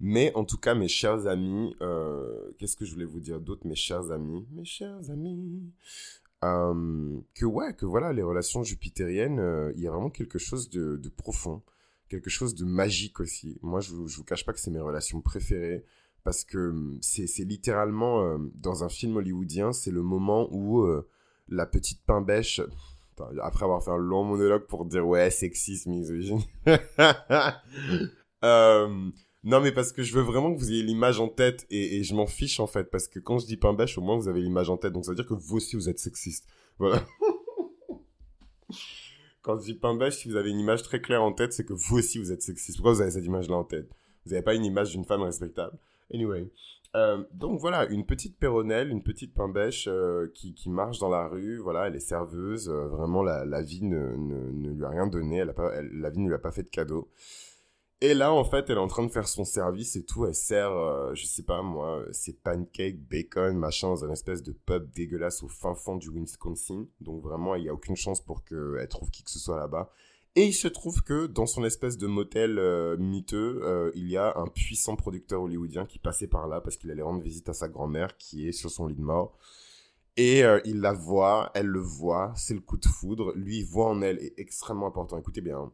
[0.00, 3.66] Mais en tout cas, mes chers amis, euh, qu'est-ce que je voulais vous dire d'autre,
[3.66, 5.72] mes chers amis, mes chers amis,
[6.44, 10.70] euh, que ouais, que voilà, les relations jupitériennes, euh, il y a vraiment quelque chose
[10.70, 11.62] de, de, profond,
[12.08, 13.58] quelque chose de magique aussi.
[13.60, 15.84] Moi, je, je vous cache pas que c'est mes relations préférées
[16.24, 21.08] parce que hum, c'est littéralement euh, dans un film hollywoodien, c'est le moment où euh,
[21.48, 22.60] la petite pain bêche,
[23.42, 26.42] après avoir fait un long monologue pour dire ouais sexisme, misogyne.
[28.44, 29.10] euh,
[29.44, 32.14] non mais parce que je veux vraiment que vous ayez l'image en tête et, je
[32.14, 34.40] m'en fiche en fait parce que quand je dis pain bêche au moins vous avez
[34.40, 36.46] l'image en tête donc ça veut dire que vous aussi vous êtes sexiste.
[39.42, 41.64] Quand je dis pain bêche, si vous avez une image très claire en tête, c'est
[41.64, 42.76] que vous aussi vous êtes sexiste.
[42.76, 43.88] Pourquoi vous avez cette image là en tête?
[44.26, 45.78] Vous n'avez pas une image d'une femme respectable?
[46.12, 46.50] Anyway.
[46.96, 51.10] Euh, donc voilà, une petite péronnelle, une petite pain bêche euh, qui, qui, marche dans
[51.10, 51.58] la rue.
[51.58, 52.68] Voilà, elle est serveuse.
[52.68, 55.38] Euh, vraiment, la, la vie ne, ne, ne, lui a rien donné.
[55.38, 57.10] Elle a pas, la vie ne lui a pas fait de cadeau.
[58.00, 60.24] Et là, en fait, elle est en train de faire son service et tout.
[60.24, 60.70] Elle sert,
[61.16, 65.48] je sais pas moi, ses pancakes, bacon, machin, dans un espèce de pub dégueulasse au
[65.48, 66.86] fin fond du Wisconsin.
[67.00, 69.90] Donc vraiment, il n'y a aucune chance pour qu'elle trouve qui que ce soit là-bas.
[70.38, 74.16] Et il se trouve que dans son espèce de motel euh, miteux, euh, il y
[74.16, 77.54] a un puissant producteur hollywoodien qui passait par là parce qu'il allait rendre visite à
[77.54, 79.36] sa grand-mère qui est sur son lit de mort.
[80.16, 83.32] Et euh, il la voit, elle le voit, c'est le coup de foudre.
[83.34, 85.58] Lui, il voit en elle, est extrêmement important, écoutez bien.
[85.58, 85.72] Hein.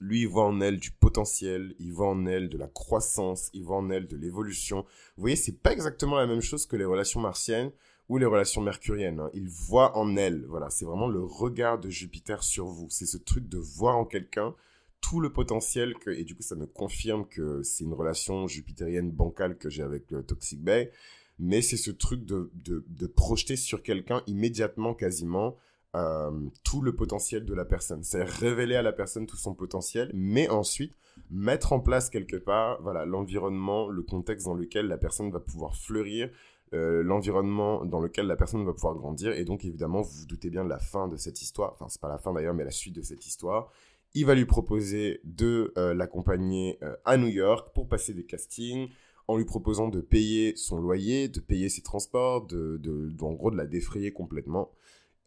[0.00, 3.64] Lui, il voit en elle du potentiel, il voit en elle de la croissance, il
[3.64, 4.84] voit en elle de l'évolution.
[5.16, 7.72] Vous voyez, c'est pas exactement la même chose que les relations martiennes
[8.08, 9.20] ou les relations mercuriennes.
[9.20, 9.30] Hein.
[9.34, 12.86] Il voit en elle, voilà, c'est vraiment le regard de Jupiter sur vous.
[12.90, 14.54] C'est ce truc de voir en quelqu'un
[15.02, 19.58] tout le potentiel et du coup ça me confirme que c'est une relation jupitérienne bancale
[19.58, 20.90] que j'ai avec le Toxic Bay,
[21.38, 25.56] mais c'est ce truc de, de, de projeter sur quelqu'un immédiatement quasiment
[25.94, 26.30] euh,
[26.64, 28.02] tout le potentiel de la personne.
[28.02, 30.96] C'est révéler à la personne tout son potentiel, mais ensuite
[31.30, 35.76] mettre en place quelque part voilà l'environnement, le contexte dans lequel la personne va pouvoir
[35.76, 36.30] fleurir,
[36.74, 39.32] euh, l'environnement dans lequel la personne va pouvoir grandir.
[39.32, 41.72] Et donc, évidemment, vous vous doutez bien de la fin de cette histoire.
[41.74, 43.70] Enfin, c'est pas la fin d'ailleurs, mais la suite de cette histoire.
[44.14, 48.88] Il va lui proposer de euh, l'accompagner euh, à New York pour passer des castings,
[49.28, 52.80] en lui proposant de payer son loyer, de payer ses transports, de,
[53.20, 54.70] en gros de la défrayer complètement.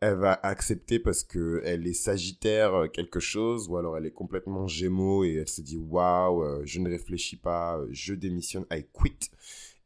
[0.02, 4.68] Elle va accepter parce que elle est Sagittaire quelque chose, ou alors elle est complètement
[4.68, 9.32] Gémeaux et elle se dit waouh, je ne réfléchis pas, je démissionne, I quit.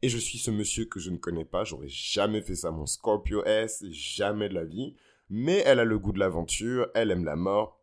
[0.02, 1.64] Et je suis ce monsieur que je ne connais pas.
[1.64, 4.94] J'aurais jamais fait ça mon Scorpio S, jamais de la vie.
[5.28, 7.80] Mais elle a le goût de l'aventure, elle aime la mort,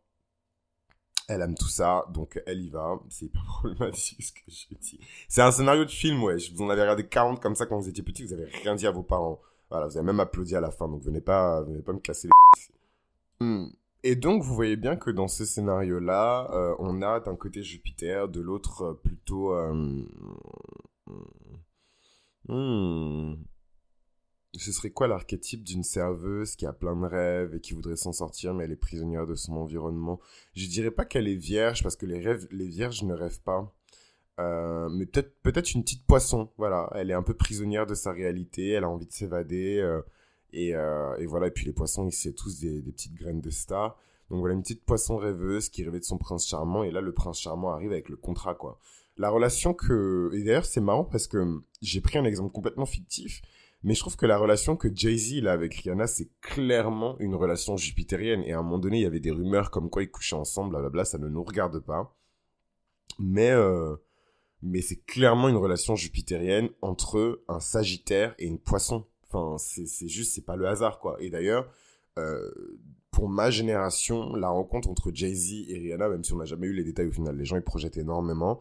[1.28, 3.00] elle aime tout ça, donc elle y va.
[3.08, 5.00] C'est pas problématique ce que je dis.
[5.28, 6.36] C'est un scénario de film, ouais.
[6.54, 8.86] Vous en avez regardé 40 comme ça quand vous étiez petit, vous avez rien dit
[8.86, 9.40] à vos parents.
[9.70, 12.28] Voilà, vous avez même applaudi à la fin, donc venez pas, venez pas me casser
[13.40, 13.70] les hmm.
[14.04, 18.28] Et donc, vous voyez bien que dans ce scénario-là, euh, on a d'un côté Jupiter,
[18.28, 19.54] de l'autre euh, plutôt...
[19.54, 20.04] Euh,
[22.48, 23.34] Hmm.
[24.54, 28.12] Ce serait quoi l'archétype d'une serveuse qui a plein de rêves et qui voudrait s'en
[28.12, 30.20] sortir, mais elle est prisonnière de son environnement?
[30.54, 33.72] Je dirais pas qu'elle est vierge, parce que les, rêves, les vierges ne rêvent pas.
[34.40, 36.90] Euh, mais peut-être une petite poisson, voilà.
[36.94, 39.78] Elle est un peu prisonnière de sa réalité, elle a envie de s'évader.
[39.78, 40.00] Euh,
[40.52, 43.50] et, euh, et, voilà, et puis les poissons, c'est tous des, des, petites graines de
[43.50, 43.98] star.
[44.30, 47.12] Donc voilà, une petite poisson rêveuse qui rêvait de son prince charmant, et là, le
[47.12, 48.78] prince charmant arrive avec le contrat, quoi
[49.18, 50.30] la relation que...
[50.32, 53.42] Et d'ailleurs, c'est marrant parce que j'ai pris un exemple complètement fictif,
[53.82, 57.76] mais je trouve que la relation que Jay-Z a avec Rihanna, c'est clairement une relation
[57.76, 58.42] jupitérienne.
[58.44, 60.70] Et à un moment donné, il y avait des rumeurs comme quoi ils couchaient ensemble,
[60.70, 62.16] blablabla, ça ne nous regarde pas.
[63.18, 63.96] Mais, euh,
[64.62, 69.04] mais c'est clairement une relation jupitérienne entre un Sagittaire et une Poisson.
[69.30, 71.16] Enfin, c'est juste, c'est pas le hasard, quoi.
[71.20, 71.70] Et d'ailleurs,
[72.18, 72.50] euh,
[73.10, 76.72] pour ma génération, la rencontre entre Jay-Z et Rihanna, même si on n'a jamais eu
[76.72, 78.60] les détails au final, les gens ils projettent énormément,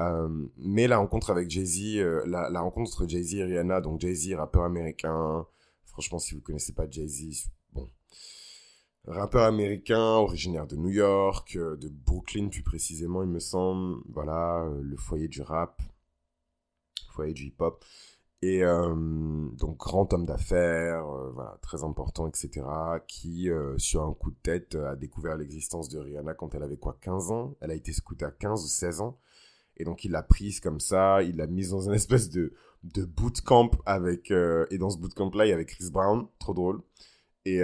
[0.00, 4.64] euh, mais la rencontre avec Jay-Z, euh, la, rencontre Jay-Z et Rihanna, donc Jay-Z, rappeur
[4.64, 5.46] américain,
[5.84, 7.88] franchement, si vous connaissez pas Jay-Z, bon,
[9.06, 14.66] rappeur américain, originaire de New York, euh, de Brooklyn plus précisément, il me semble, voilà,
[14.80, 15.82] le foyer du rap,
[17.10, 17.84] foyer du hip-hop.
[18.44, 22.66] Et donc, grand homme d'affaires, voilà, très important, etc.,
[23.06, 26.98] qui, sur un coup de tête, a découvert l'existence de Rihanna quand elle avait quoi,
[27.00, 27.54] 15 ans?
[27.60, 29.16] Elle a été scoutée à 15 ou 16 ans.
[29.76, 32.52] Et donc, il l'a prise comme ça, il l'a mise dans une espèce de,
[32.84, 34.30] de bootcamp avec...
[34.30, 36.82] et dans ce bootcamp-là, il y avait Chris Brown, trop drôle.
[37.44, 37.60] Et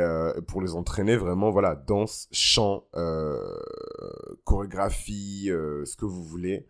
[0.48, 2.84] pour les entraîner, vraiment, voilà, danse, chant,
[4.44, 6.66] chorégraphie, ce que vous voulez.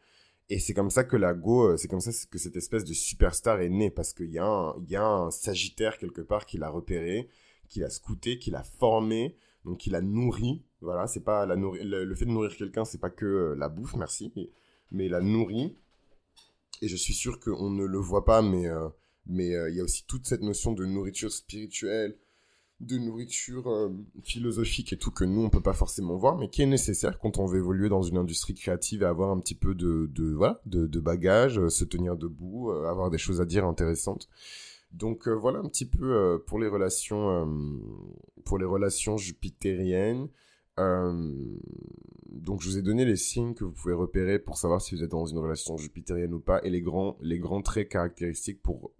[0.50, 2.94] Et c'est comme ça que la Go, euh, c'est comme ça que cette espèce de
[2.94, 6.56] superstar est née, parce qu'il y, a un, y a un Sagittaire quelque part qui
[6.56, 7.28] l'a repéré,
[7.68, 10.64] qui l'a scouté, qui l'a formé, donc qui l'a nourri.
[10.80, 13.94] Voilà, c'est pas la le, fait de nourrir quelqu'un, c'est pas que euh, la bouffe,
[13.96, 14.32] merci,
[14.90, 15.76] mais la nourrit.
[16.80, 18.88] Et je suis sûr qu'on ne le voit pas, mais euh,
[19.26, 22.16] mais il y a aussi toute cette notion de nourriture spirituelle,
[22.80, 23.90] de nourriture euh,
[24.22, 27.38] philosophique et tout que nous on peut pas forcément voir mais qui est nécessaire quand
[27.38, 30.60] on veut évoluer dans une industrie créative et avoir un petit peu de de voilà
[30.64, 34.28] de, bagages euh, se tenir debout euh, avoir des choses à dire intéressantes
[34.92, 37.46] donc voilà un petit peu pour les relations
[38.46, 40.28] pour les relations jupitériennes
[40.78, 45.02] donc je vous ai donné les signes que vous pouvez repérer pour savoir si vous
[45.02, 48.92] êtes dans une relation jupitérienne ou pas et les grands les grands traits caractéristiques pour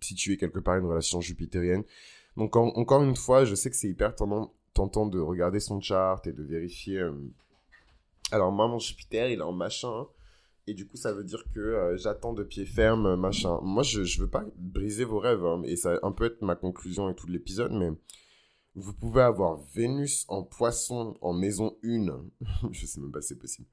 [0.00, 1.84] situer quelque part une relation jupitérienne
[2.36, 6.32] donc encore une fois, je sais que c'est hyper tentant, de regarder son chart et
[6.32, 6.98] de vérifier.
[6.98, 7.12] Euh,
[8.32, 10.06] alors moi, mon Jupiter, il est en machin.
[10.66, 13.60] Et du coup, ça veut dire que euh, j'attends de pied ferme, machin.
[13.62, 15.44] Moi, je ne veux pas briser vos rêves.
[15.44, 17.72] Hein, et ça va un peu être ma conclusion et tout l'épisode.
[17.72, 17.92] Mais
[18.74, 22.24] vous pouvez avoir Vénus en poisson en maison 1.
[22.72, 23.68] je sais même pas si c'est possible.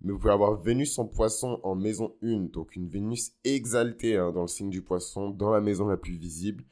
[0.00, 2.50] Mais vous pouvez avoir Vénus en poisson en maison 1.
[2.52, 6.16] Donc une Vénus exaltée hein, dans le signe du poisson, dans la maison la plus
[6.16, 6.64] visible.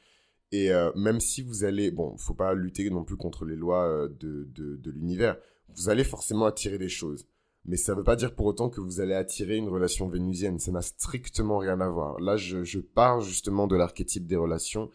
[0.53, 3.87] Et euh, même si vous allez, bon, faut pas lutter non plus contre les lois
[3.87, 5.37] euh, de, de, de l'univers,
[5.75, 7.27] vous allez forcément attirer des choses.
[7.65, 10.59] Mais ça ne veut pas dire pour autant que vous allez attirer une relation vénusienne.
[10.59, 12.21] Ça n'a strictement rien à voir.
[12.21, 14.91] Là, je, je pars justement de l'archétype des relations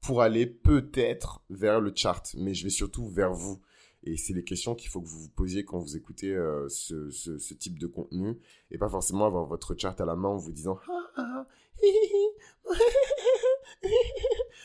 [0.00, 3.60] pour aller peut-être vers le chart, mais je vais surtout vers vous.
[4.04, 7.54] Et c'est les questions qu'il faut que vous vous posiez quand vous écoutez euh, ce,
[7.54, 8.38] type de contenu,
[8.70, 11.46] et pas forcément avoir votre chart à la main en vous disant ah, ah,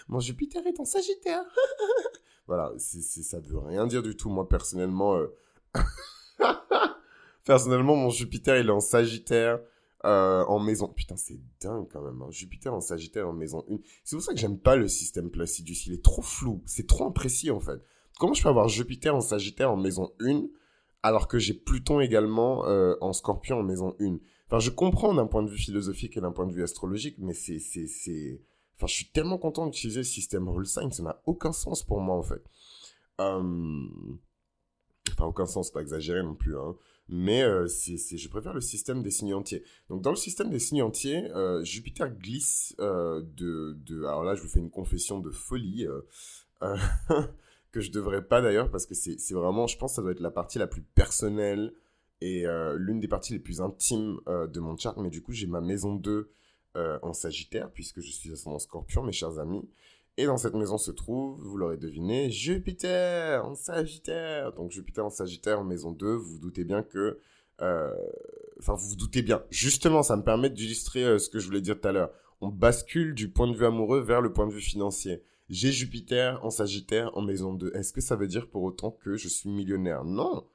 [0.07, 1.43] mon Jupiter est en Sagittaire.
[2.47, 4.29] voilà, c'est, ça veut rien dire du tout.
[4.29, 5.35] Moi, personnellement, euh,
[7.45, 9.59] personnellement, mon Jupiter, il est en Sagittaire.
[10.05, 10.89] Euh, en maison.
[10.89, 12.21] Putain, c'est dingue quand même.
[12.21, 12.29] Hein.
[12.29, 13.77] Jupiter en Sagittaire en maison 1.
[14.03, 15.77] C'est pour ça que j'aime pas le système Placidus.
[15.85, 16.61] Il est trop flou.
[16.65, 17.79] C'est trop imprécis en fait.
[18.19, 20.43] Comment je peux avoir Jupiter en Sagittaire en maison 1
[21.03, 25.25] alors que j'ai Pluton également euh, en Scorpion en maison 1 Enfin, je comprends d'un
[25.25, 27.57] point de vue philosophique et d'un point de vue astrologique, mais c'est,
[28.75, 32.15] Enfin, je suis tellement content d'utiliser le système Rule ça n'a aucun sens pour moi
[32.15, 32.43] en fait.
[33.19, 33.41] Euh...
[35.25, 36.75] Aucun sens, pas exagéré non plus, hein.
[37.09, 39.63] Mais euh, c'est, je préfère le système des signes entiers.
[39.89, 44.05] Donc, dans le système des signes entiers, euh, Jupiter glisse euh, de, de.
[44.05, 45.87] Alors là, je vous fais une confession de folie.
[47.73, 50.11] que je devrais pas d'ailleurs, parce que c'est, c'est vraiment, je pense, que ça doit
[50.11, 51.73] être la partie la plus personnelle
[52.21, 52.45] et
[52.77, 54.95] l'une des parties les plus intimes de mon chart.
[54.97, 56.31] Mais du coup, j'ai ma maison 2
[56.75, 59.69] euh, en Sagittaire, puisque je suis ascendant Scorpion, mes chers amis.
[60.17, 64.53] Et dans cette maison se trouve, vous l'aurez deviné, Jupiter en Sagittaire.
[64.53, 67.19] Donc Jupiter en Sagittaire en maison 2, vous vous doutez bien que...
[67.61, 67.91] Euh,
[68.59, 69.43] enfin, vous vous doutez bien.
[69.49, 72.11] Justement, ça me permet d'illustrer euh, ce que je voulais dire tout à l'heure.
[72.41, 75.23] On bascule du point de vue amoureux vers le point de vue financier.
[75.49, 77.71] J'ai Jupiter en Sagittaire en maison 2.
[77.73, 80.03] Est-ce que ça veut dire pour autant que je suis millionnaire?
[80.03, 80.45] Non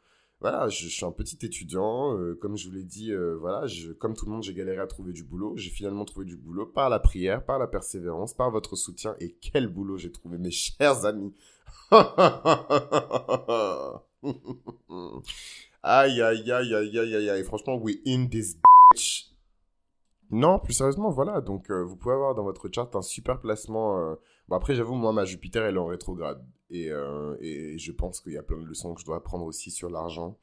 [0.41, 3.67] voilà, je, suis un petit étudiant, euh, comme je vous l'ai dit, euh, voilà,
[3.99, 5.57] comme tout le monde, j'ai galéré à trouver du boulot.
[5.57, 9.17] J'ai finalement trouvé du boulot par la prière, par la persévérance, par votre soutien.
[9.19, 11.35] Et quel boulot j'ai trouvé, mes chers amis.
[15.83, 19.33] aïe, aïe, aïe, aïe, aïe, aïe, Franchement, we in this bitch.
[20.31, 21.41] Non, plus sérieusement, voilà.
[21.41, 24.17] Donc, euh, vous pouvez avoir dans votre chart un super placement.
[24.47, 26.41] Bon, après, j'avoue, moi, ma Jupiter, elle est en rétrograde.
[26.73, 29.71] Euh, et, je pense qu'il y a plein de leçons que je dois apprendre aussi
[29.71, 30.39] sur l'argent.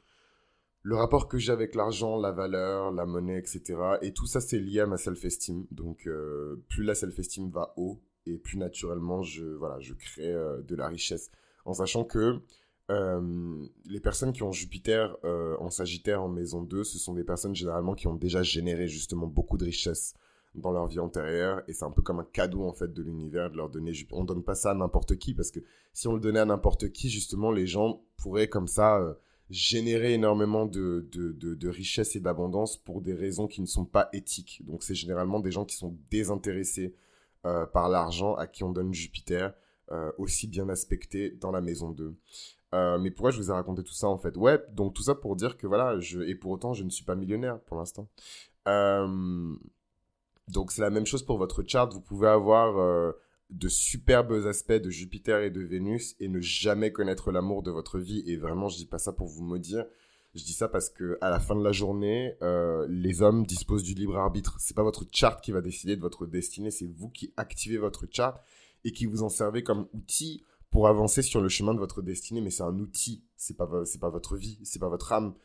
[0.81, 3.75] Le rapport que j'ai avec l'argent, la valeur, la monnaie, etc.
[4.01, 5.65] Et tout ça, c'est lié à ma self-esteem.
[5.71, 10.61] Donc, euh, plus la self-esteem va haut, et plus naturellement, je, voilà, je crée euh,
[10.61, 11.31] de la richesse.
[11.65, 12.39] En sachant que
[12.87, 17.95] les personnes qui ont Jupiter en Sagittaire en maison 2, ce sont des personnes généralement
[17.95, 20.13] qui ont déjà généré justement beaucoup de richesse
[20.55, 23.51] dans leur vie antérieure et c'est un peu comme un cadeau en fait de l'univers
[23.51, 25.59] de leur donner on donne pas ça à n'importe qui parce que
[25.93, 29.13] si on le donnait à n'importe qui justement les gens pourraient comme ça euh,
[29.49, 34.09] générer énormément de, de, de, richesse et d'abondance pour des raisons qui ne sont pas
[34.11, 34.63] éthiques.
[34.65, 36.95] Donc c'est généralement des gens qui sont désintéressés
[37.45, 39.53] euh, par l'argent à qui on donne Jupiter
[39.91, 42.15] euh, aussi bien aspecté dans la maison 2
[42.99, 44.35] mais pourquoi je vous ai raconté tout ça en fait?
[44.35, 47.05] Ouais, donc tout ça pour dire que voilà, je, et pour autant je ne suis
[47.05, 48.09] pas millionnaire pour l'instant.
[48.67, 49.55] Euh,
[50.47, 51.91] Donc c'est la même chose pour votre chart.
[51.91, 53.11] Vous pouvez avoir euh,
[53.49, 57.99] de superbes aspects de Jupiter et de Vénus et ne jamais connaître l'amour de votre
[57.99, 58.23] vie.
[58.27, 59.85] Et vraiment, je dis pas ça pour vous maudire.
[60.35, 63.83] Je dis ça parce que à la fin de la journée, euh, les hommes disposent
[63.83, 64.57] du libre arbitre.
[64.59, 68.05] C'est pas votre chart qui va décider de votre destinée, c'est vous qui activez votre
[68.11, 68.43] chart
[68.83, 72.41] et qui vous en servez comme outil pour avancer sur le chemin de votre destinée.
[72.41, 75.35] Mais c'est un outil, c'est pas c'est pas votre vie, c'est pas votre âme.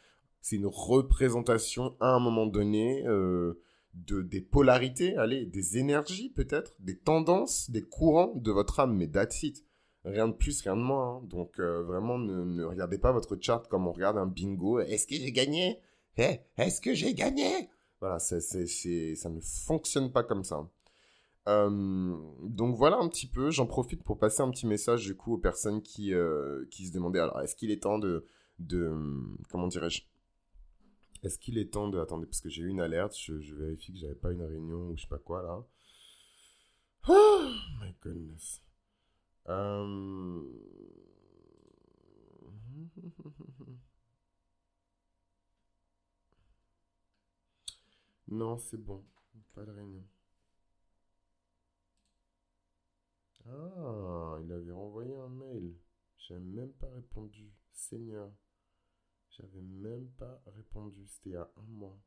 [0.42, 3.60] C'est une représentation à un moment donné euh,
[3.94, 8.96] de des polarités, allez, des énergies peut-être, des tendances, des courants de votre âme.
[8.96, 9.64] Mais that's it.
[10.04, 11.16] Rien de plus, rien de moins.
[11.16, 11.26] Hein.
[11.28, 14.80] Donc euh, vraiment, ne, regardez pas votre chart comme on regarde un bingo.
[14.80, 15.80] Est-ce que j'ai gagné?
[16.16, 17.68] Eh, Est-ce que j'ai gagné?
[18.00, 20.66] Voilà, c'est, ça ne fonctionne pas comme ça.
[21.48, 25.34] Euh, donc voilà un petit peu, j'en profite pour passer un petit message du coup
[25.34, 28.26] aux personnes qui, euh, qui se demandaient, alors est-ce qu'il est temps de,
[28.58, 28.92] de
[29.50, 30.02] comment dirais-je
[31.22, 33.98] Est-ce qu'il est temps de, attendez, parce que j'ai eu une alerte, je, vérifie que
[33.98, 35.62] j'avais pas une réunion ou je sais pas quoi là.
[37.08, 38.62] Oh my goodness.
[39.48, 40.42] Euh,
[48.28, 49.04] non, c'est bon.
[49.54, 50.04] Pas de réunion.
[53.46, 55.74] Ah, il avait renvoyé un mail.
[56.18, 57.52] J'avais même pas répondu.
[57.72, 58.30] Seigneur.
[59.40, 61.06] J'avais même pas répondu.
[61.06, 61.98] C'était a un mois.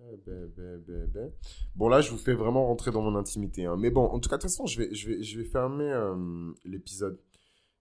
[0.00, 1.32] Eh ben, ben, ben, ben.
[1.74, 3.64] Bon, là, je vous fais vraiment rentrer dans mon intimité.
[3.64, 3.76] Hein.
[3.76, 5.90] Mais bon, en tout cas, de toute façon, je vais, je vais, je vais fermer
[5.90, 7.18] euh, l'épisode.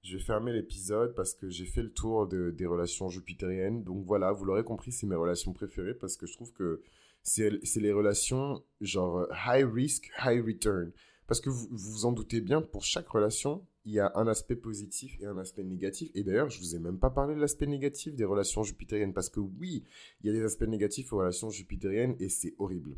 [0.03, 3.83] Je vais fermer l'épisode parce que j'ai fait le tour de, des relations jupitériennes.
[3.83, 6.81] Donc voilà, vous l'aurez compris, c'est mes relations préférées parce que je trouve que
[7.23, 10.91] c'est les relations genre high risk, high return.
[11.25, 14.55] Parce que vous vous en doutez bien, pour chaque relation, il y a un aspect
[14.55, 16.11] positif et un aspect négatif.
[16.15, 19.29] Et d'ailleurs, je vous ai même pas parlé de l'aspect négatif des relations jupitériennes, parce
[19.29, 19.83] que oui,
[20.21, 22.97] il y a des aspects négatifs aux relations jupitériennes et c'est horrible.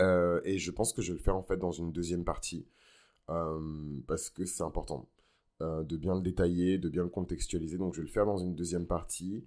[0.00, 2.66] Euh, et je pense que je vais le faire en fait dans une deuxième partie,
[3.30, 5.08] euh, parce que c'est important
[5.60, 7.78] euh, de bien le détailler, de bien le contextualiser.
[7.78, 9.44] Donc je vais le faire dans une deuxième partie.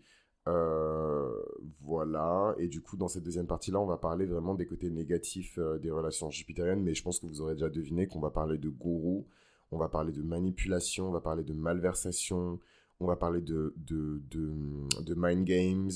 [1.81, 5.59] voilà, et du coup, dans cette deuxième partie-là, on va parler vraiment des côtés négatifs
[5.81, 8.69] des relations jupitériennes, mais je pense que vous aurez déjà deviné qu'on va parler de
[8.69, 9.25] gourou,
[9.75, 12.59] on va parler de manipulation, on va parler de malversation,
[13.01, 15.91] on va parler de, de, de, mind games,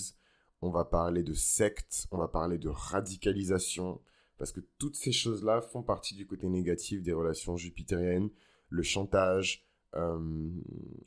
[0.61, 4.01] on va parler de secte, on va parler de radicalisation,
[4.37, 8.29] parce que toutes ces choses-là font partie du côté négatif des relations jupitériennes,
[8.67, 9.65] le chantage,
[9.95, 10.49] euh,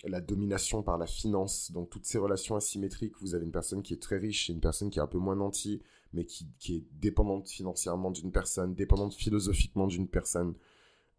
[0.04, 3.92] la domination par la finance, donc toutes ces relations asymétriques, vous avez une personne qui
[3.92, 5.82] est très riche et une personne qui est un peu moins nantie,
[6.14, 10.54] mais qui, qui est dépendante financièrement d'une personne, dépendante philosophiquement d'une personne.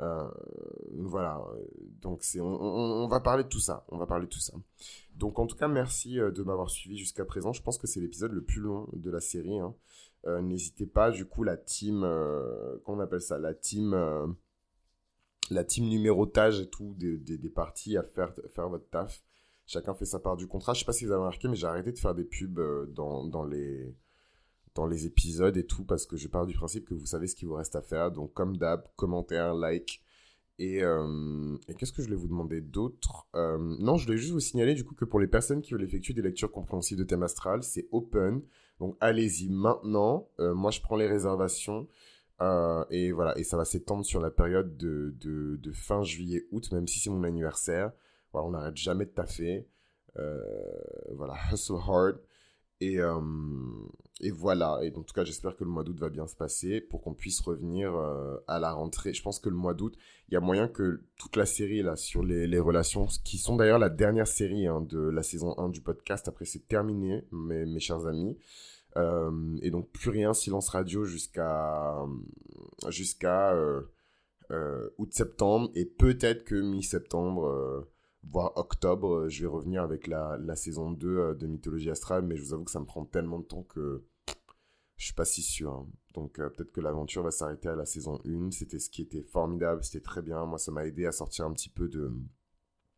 [0.01, 0.29] Euh,
[0.97, 1.41] voilà,
[2.01, 4.53] donc c'est, on, va parler de tout ça, on va parler tout ça.
[5.15, 7.53] Donc en tout cas, merci euh, de m'avoir suivi jusqu'à présent.
[7.53, 9.59] Je pense que c'est l'épisode le plus long de la série.
[9.59, 9.75] Hein.
[10.25, 12.01] Euh, n'hésitez pas, du coup, la team,
[12.83, 13.95] qu'on appelle ça, la team,
[15.51, 19.23] la team numérotage et tout des, des, parties à faire, faire votre taf.
[19.65, 20.73] Chacun fait sa part du contrat.
[20.73, 22.59] Je sais pas si vous avez remarqué, mais j'ai arrêté de faire des pubs
[22.93, 23.95] dans, dans les
[24.75, 27.35] dans les épisodes et tout, parce que je pars du principe que vous savez ce
[27.35, 28.11] qu'il vous reste à faire.
[28.11, 30.01] Donc, comme d'hab, commentaire, like.
[30.59, 33.27] Et, euh, qu'est-ce que je voulais vous demander d'autre?
[33.35, 35.83] Euh, Non, je voulais juste vous signaler du coup que pour les personnes qui veulent
[35.83, 38.41] effectuer des lectures compréhensives de thème astral, c'est open.
[38.79, 40.27] Donc, allez-y maintenant.
[40.39, 41.87] Euh, moi, je prends les réservations.
[42.89, 46.87] et voilà, et ça va s'étendre sur la période de, de, de fin juillet-août, même
[46.87, 47.91] si c'est mon anniversaire.
[48.31, 49.67] Voilà, on n'arrête jamais de taffer.
[51.11, 52.19] voilà, hustle hard.
[54.21, 54.79] Et, voilà.
[54.83, 57.13] Et en tout cas, j'espère que le mois d'août va bien se passer pour qu'on
[57.13, 57.93] puisse revenir
[58.47, 59.13] à la rentrée.
[59.13, 59.95] Je pense que le mois d'août,
[60.29, 63.79] il y a moyen que toute la série là sur les, relations, qui sont d'ailleurs
[63.79, 68.05] la dernière série hein, de la saison 1 du podcast, après c'est terminé, mes, chers
[68.05, 68.37] amis.
[68.95, 71.97] Et donc plus rien, silence radio jusqu'à
[72.89, 73.53] jusqu'à
[74.97, 77.87] août-septembre et peut-être que mi-septembre
[78.29, 82.23] voire octobre, euh, je vais revenir avec la, la saison 2 euh, de Mythologie Astrale,
[82.23, 84.03] mais je vous avoue que ça me prend tellement de temps que
[84.97, 85.71] je suis pas si sûr.
[85.71, 85.87] Hein.
[86.13, 88.51] Donc euh, peut-être que l'aventure va s'arrêter à la saison 1.
[88.51, 90.45] C'était ce qui était formidable, c'était très bien.
[90.45, 92.11] Moi, ça m'a aidé à sortir un petit peu de,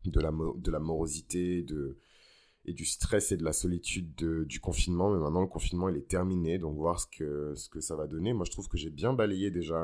[0.05, 1.97] de, la, de la morosité, de,
[2.65, 5.11] et du stress et de la solitude du confinement.
[5.11, 6.59] Mais maintenant, le confinement, il est terminé.
[6.59, 8.33] Donc voir ce que, ce que ça va donner.
[8.33, 9.83] Moi, je trouve que j'ai bien balayé déjà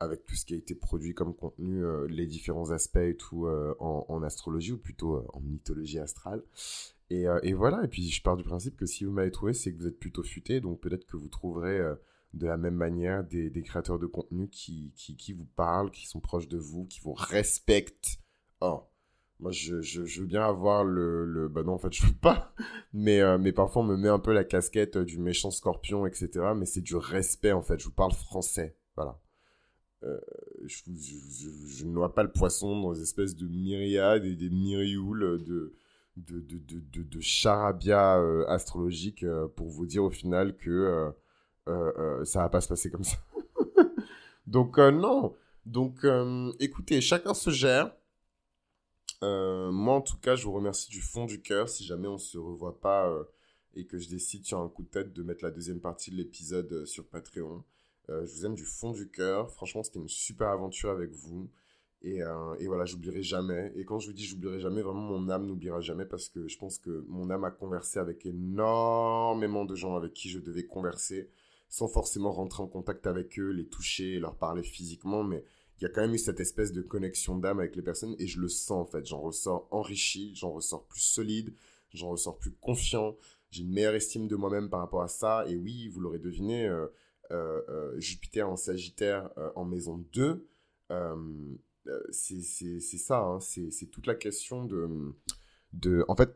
[0.00, 3.46] avec tout ce qui a été produit comme contenu, euh, les différents aspects et tout
[3.46, 6.42] euh, en, astrologie, ou plutôt euh, en mythologie astrale.
[7.10, 9.78] Et, voilà, et puis je pars du principe que si vous m'avez trouvé, c'est que
[9.78, 11.80] vous êtes plutôt futé, donc peut-être que vous trouverez
[12.34, 16.46] de la même manière des, créateurs de contenu qui, qui, vous parlent, qui sont proches
[16.46, 18.20] de vous, qui vous respectent.
[18.60, 18.84] Oh,
[19.40, 21.48] moi, je, je, veux bien avoir le, le...
[21.48, 22.54] Bah non, en fait, je veux pas.
[22.92, 26.52] Mais, mais parfois, on me met un peu la casquette du méchant scorpion, etc.
[26.54, 27.80] Mais c'est du respect, en fait.
[27.80, 28.76] Je vous parle français.
[28.94, 29.18] Voilà.
[30.02, 30.18] Euh,
[30.64, 35.74] je, ne noie pas le poisson dans des espèces de myriades et des myrioules de,
[36.16, 41.12] de, de, de, de charabia euh, astrologique euh, pour vous dire au final que
[42.24, 43.18] ça va pas se passer comme ça.
[44.46, 45.36] Donc, non.
[45.66, 46.04] Donc,
[46.58, 47.94] écoutez, chacun se gère.
[49.22, 51.68] moi, en tout cas, je vous remercie du fond du cœur.
[51.68, 53.14] Si jamais on se revoit pas
[53.74, 56.16] et que je décide sur un coup de tête de mettre la deuxième partie de
[56.16, 57.62] l'épisode sur Patreon,
[58.10, 59.50] euh, je vous aime du fond du cœur.
[59.50, 61.50] Franchement, c'était une super aventure avec vous.
[62.02, 63.72] Et, euh, et voilà, j'oublierai jamais.
[63.76, 66.58] Et quand je vous dis j'oublierai jamais, vraiment mon âme n'oubliera jamais parce que je
[66.58, 71.28] pense que mon âme a conversé avec énormément de gens avec qui je devais converser
[71.68, 75.22] sans forcément rentrer en contact avec eux, les toucher, leur parler physiquement.
[75.22, 75.44] Mais
[75.78, 78.26] il y a quand même eu cette espèce de connexion d'âme avec les personnes et
[78.26, 79.06] je le sens en fait.
[79.06, 81.54] J'en ressors enrichi, j'en ressors plus solide,
[81.92, 83.16] j'en ressors plus confiant.
[83.50, 85.44] J'ai une meilleure estime de moi-même par rapport à ça.
[85.48, 86.66] Et oui, vous l'aurez deviné.
[86.66, 86.86] Euh,
[87.98, 90.48] Jupiter en Sagittaire euh, en maison 2,
[92.10, 96.04] c'est ça, hein, c'est toute la question de.
[96.08, 96.34] En fait,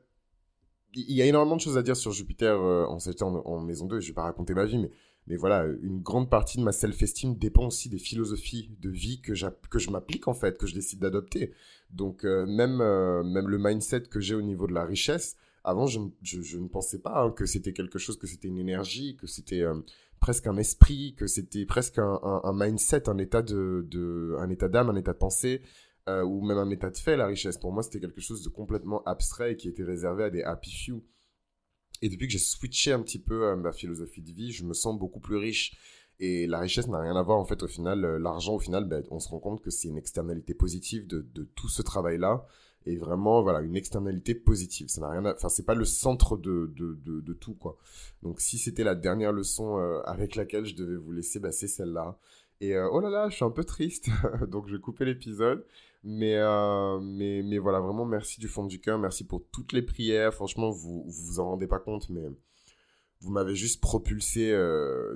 [0.94, 4.00] il y a énormément de choses à dire sur Jupiter en Sagittaire en, maison 2,
[4.00, 4.88] je vais pas raconter ma vie,
[5.26, 9.34] mais, voilà, une grande partie de ma self-esteem dépend aussi des philosophies de vie que,
[9.34, 11.52] je m'applique en fait, que je décide d'adopter.
[11.90, 16.58] Donc même, même le mindset que j'ai au niveau de la richesse, avant je, je,
[16.58, 19.64] ne pensais pas hein, que c'était quelque chose, que c'était une énergie, que c'était
[20.24, 24.96] presque un esprit, que c'était presque un, mindset, un état de, un état d'âme, un
[24.96, 25.60] état de pensée,
[26.08, 27.58] euh, ou même un état de fait, la richesse.
[27.58, 30.70] Pour moi, c'était quelque chose de complètement abstrait et qui était réservé à des happy
[30.70, 31.04] few.
[32.00, 34.72] Et depuis que j'ai switché un petit peu euh, ma philosophie de vie, je me
[34.72, 35.76] sens beaucoup plus riche.
[36.18, 38.88] Et la richesse n'a rien à voir, en fait, au final, euh, l'argent, au final,
[38.88, 42.46] ben, on se rend compte que c'est une externalité positive de, de tout ce travail-là
[42.86, 44.88] et vraiment voilà une externalité positive.
[44.88, 47.76] Ça n'a rien enfin c'est pas le centre de, de, de, tout quoi.
[48.22, 51.68] Donc si c'était la dernière leçon euh, avec laquelle je devais vous laisser bah, c'est
[51.68, 52.18] celle-là.
[52.60, 54.08] Et euh, oh là là je suis un peu triste.
[54.48, 55.64] Donc je vais couper l'épisode.
[56.02, 58.98] Mais euh, mais mais voilà vraiment merci du fond du cœur.
[58.98, 60.34] Merci pour toutes les prières.
[60.34, 62.24] Franchement vous vous, vous en rendez pas compte mais
[63.20, 64.52] vous m'avez juste propulsé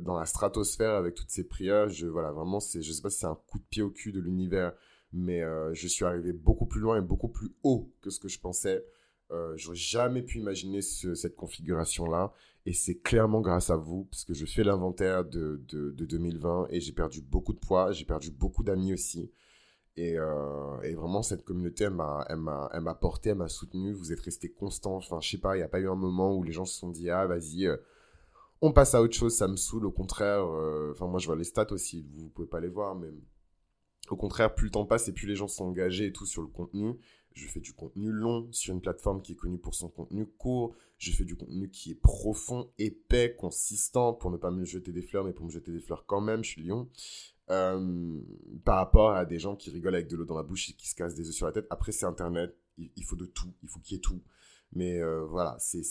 [0.00, 1.90] dans la stratosphère avec toutes ces prières.
[1.90, 4.12] Je voilà vraiment c'est je sais pas si c'est un coup de pied au cul
[4.12, 4.72] de l'univers
[5.12, 8.28] mais euh, je suis arrivé beaucoup plus loin et beaucoup plus haut que ce que
[8.28, 8.84] je pensais.
[9.30, 12.32] Euh, J'aurais jamais pu imaginer cette configuration-là.
[12.66, 16.80] Et c'est clairement grâce à vous, parce que je fais l'inventaire de, de, 2020 et
[16.80, 19.32] j'ai perdu beaucoup de poids, j'ai perdu beaucoup d'amis aussi.
[19.96, 23.92] Et, euh, vraiment, cette communauté, elle m'a porté, elle m'a soutenu.
[23.92, 24.96] Vous êtes resté constant.
[24.96, 26.78] Enfin, je sais pas, il n'y a pas eu un moment où les gens se
[26.78, 27.76] sont dit, ah, vas-y, euh,
[28.61, 29.86] on passe à autre chose, ça me saoule.
[29.86, 30.44] Au contraire,
[30.90, 33.09] enfin, moi, je vois les stats aussi, vous, ne pouvez pas les voir, mais
[34.11, 36.42] au contraire, plus le temps passe et plus les gens sont engagés et tout sur
[36.42, 36.94] le contenu.
[37.34, 40.74] Je fais du contenu long sur une plateforme qui est connue pour son contenu court.
[40.96, 45.02] Je fais du contenu qui est profond, épais, consistant, pour ne pas me jeter des
[45.02, 46.42] fleurs, mais pour me jeter des fleurs quand même.
[46.42, 46.88] Je suis lion.
[47.50, 48.20] Euh,
[48.64, 50.88] par rapport à des gens qui rigolent avec de l'eau dans la bouche et qui
[50.88, 51.66] se cassent des œufs sur la tête.
[51.70, 52.56] Après, c'est Internet.
[52.76, 53.54] Il, faut de tout.
[53.62, 54.22] Il faut qu'il y ait tout.
[54.72, 55.82] Mais euh, voilà, c'est,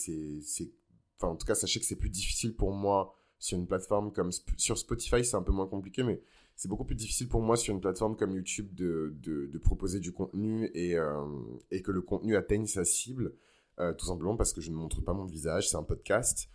[1.16, 4.30] enfin, en tout cas, sachez que c'est plus difficile pour moi sur une plateforme comme
[4.56, 6.20] sur Spotify, c'est un peu moins compliqué, mais
[6.58, 10.12] c'est beaucoup plus difficile pour moi sur une plateforme comme YouTube de, de, proposer du
[10.12, 11.24] contenu et, euh,
[11.70, 13.32] et, que le contenu atteigne sa cible,
[13.78, 16.50] euh, tout simplement parce que je ne montre pas mon visage, c'est un podcast,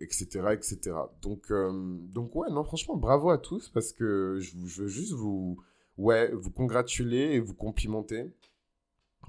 [0.00, 0.96] etc., euh, etc.
[1.20, 5.62] Donc, donc ouais, non, franchement, bravo à tous parce que je, je veux juste vous,
[5.98, 8.32] ouais, vous congratuler et vous complimenter,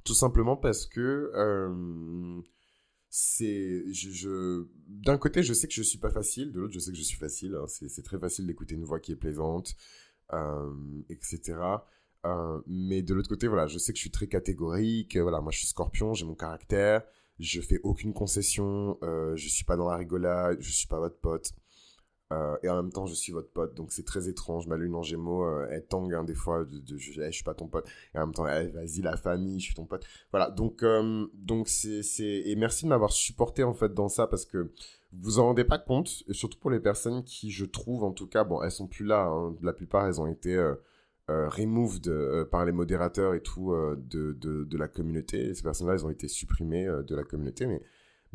[0.05, 1.29] tout simplement parce que
[3.09, 6.91] c'est je, d'un côté je sais que je suis pas facile de l'autre je sais
[6.91, 7.65] que je suis facile hein.
[7.67, 9.75] c'est très facile d'écouter une voix qui est plaisante
[10.33, 10.73] euh,
[11.09, 11.57] etc
[12.25, 15.51] euh, mais de l'autre côté voilà je sais que je suis très catégorique voilà moi
[15.51, 17.03] je suis scorpion j'ai mon caractère
[17.39, 21.19] je fais aucune concession euh, je suis pas dans la rigolade je suis pas votre
[21.19, 21.53] pote
[22.33, 24.67] euh, et en même temps, je suis votre pote, donc c'est très étrange.
[24.67, 26.65] Ma lune en gémeaux, euh, elle tangue hein, des fois,
[26.97, 27.87] je, suis pas ton pote.
[28.13, 30.05] Et en même temps, vas-y, la famille, je suis ton pote.
[30.31, 32.01] Voilà, donc, euh, donc c'est.
[32.19, 34.71] Et merci de m'avoir supporté, en fait, dans ça, parce que
[35.13, 38.27] vous en rendez pas compte, et surtout pour les personnes qui, je trouve, en tout
[38.27, 39.55] cas, bon, elles sont plus là, hein.
[39.61, 40.57] la plupart, elles ont été
[41.29, 42.09] removed
[42.51, 45.53] par les modérateurs et tout de, de, de, la communauté.
[45.53, 47.81] ces personnes-là, elles ont été supprimées de la communauté, mais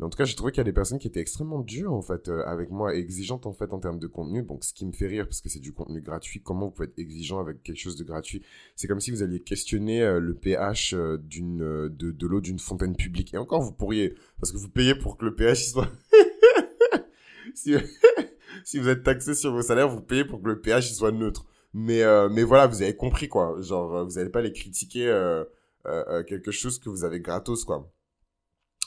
[0.03, 2.01] en tout cas, j'ai trouvé qu'il y a des personnes qui étaient extrêmement dures, en
[2.01, 4.43] fait, euh, avec moi, exigeantes, en fait, en termes de contenu.
[4.43, 6.41] Donc, ce qui me fait rire, parce que c'est du contenu gratuit.
[6.41, 8.43] Comment vous pouvez être exigeant avec quelque chose de gratuit?
[8.75, 12.95] C'est comme si vous alliez questionner euh, le pH euh, d'une, de, l'eau d'une fontaine
[12.95, 13.33] publique.
[13.33, 15.89] Et encore, vous pourriez, parce que vous payez pour que le pH soit...
[17.55, 17.73] si,
[18.63, 21.45] si vous êtes taxé sur vos salaires, vous payez pour que le pH soit neutre.
[21.73, 23.59] Mais, mais voilà, vous avez compris, quoi.
[23.59, 25.05] Genre, vous n'allez pas les critiquer
[26.27, 27.91] quelque chose que vous avez gratos, quoi.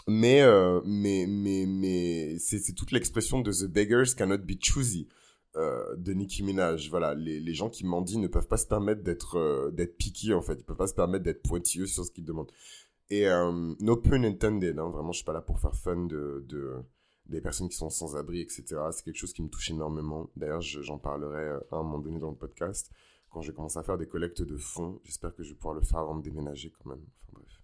[0.09, 0.43] Mais,
[0.85, 5.09] mais, mais, mais, c'est toute l'expression de The Beggars Cannot Be Choosy.
[5.55, 6.89] de Nicki Minaj.
[6.91, 10.55] Voilà, les, gens qui mendient ne peuvent pas se permettre d'être d'être picky en fait.
[10.61, 12.53] Ils peuvent pas se permettre d'être pointilleux sur ce qu'ils demandent.
[13.11, 13.27] Et
[13.81, 16.85] no pun intended, hein, vraiment, je suis pas là pour faire fun de, de
[17.29, 18.65] des personnes qui sont sans abri, etc.
[18.93, 20.31] C'est quelque chose qui me touche énormément.
[20.37, 22.91] D'ailleurs, j'en parlerai euh, à un moment donné dans le podcast
[23.31, 25.01] quand je commence à faire des collectes de fonds.
[25.05, 27.05] J'espère que je vais pouvoir le faire avant de déménager quand même.
[27.23, 27.56] Enfin bref.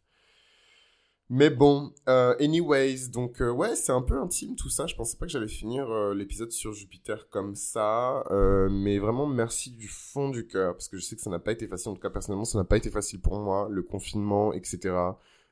[1.28, 4.86] Mais bon, euh, anyways, donc euh, ouais, c'est un peu intime tout ça.
[4.86, 8.24] Je pensais pas que j'allais finir l'épisode sur Jupiter comme ça,
[8.70, 11.52] mais vraiment merci du fond du cœur parce que je sais que ça n'a pas
[11.52, 11.92] été facile.
[11.92, 14.94] En tout cas, personnellement, ça n'a pas été facile pour moi, le confinement, etc.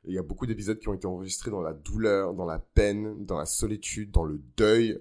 [0.04, 3.24] Il y a beaucoup d'épisodes qui ont été enregistrés dans la douleur, dans la peine,
[3.24, 4.98] dans la solitude, dans le deuil.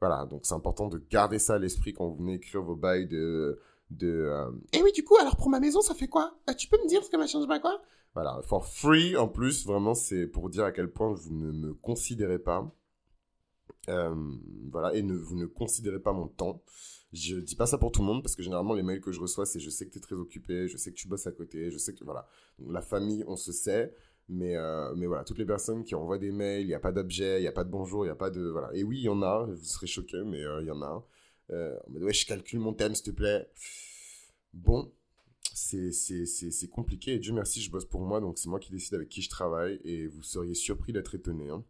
[0.00, 3.06] Voilà, donc c'est important de garder ça à l'esprit quand vous venez écrire vos bails
[3.06, 3.60] de...
[3.90, 6.34] de euh, Eh oui, du coup, alors pour ma maison, ça fait quoi?
[6.48, 7.80] Euh, Tu peux me dire ce que ma change pas quoi?
[8.14, 11.74] Voilà, for free en plus, vraiment, c'est pour dire à quel point vous ne me
[11.74, 12.74] considérez pas.
[13.88, 14.14] Euh,
[14.70, 16.62] voilà, et ne, vous ne considérez pas mon temps.
[17.12, 19.20] Je dis pas ça pour tout le monde parce que généralement les mails que je
[19.20, 21.32] reçois c'est je sais que tu es très occupé, je sais que tu bosses à
[21.32, 22.28] côté, je sais que voilà.
[22.68, 23.92] la famille, on se sait.
[24.28, 26.92] Mais, euh, mais voilà, toutes les personnes qui envoient des mails, il n'y a pas
[26.92, 28.42] d'objet, il n'y a pas de bonjour, il n'y a pas de...
[28.42, 28.70] Voilà.
[28.74, 31.04] Et oui, il y en a, vous serez choqués, mais euh, il y en a.
[31.50, 33.50] Euh, ouais, je calcule mon thème, s'il te plaît.
[34.54, 34.92] Bon,
[35.54, 37.14] c'est compliqué.
[37.14, 39.30] Et Dieu merci, je bosse pour moi, donc c'est moi qui décide avec qui je
[39.30, 39.80] travaille.
[39.84, 41.48] Et vous seriez surpris d'être étonné.
[41.48, 41.64] Hein.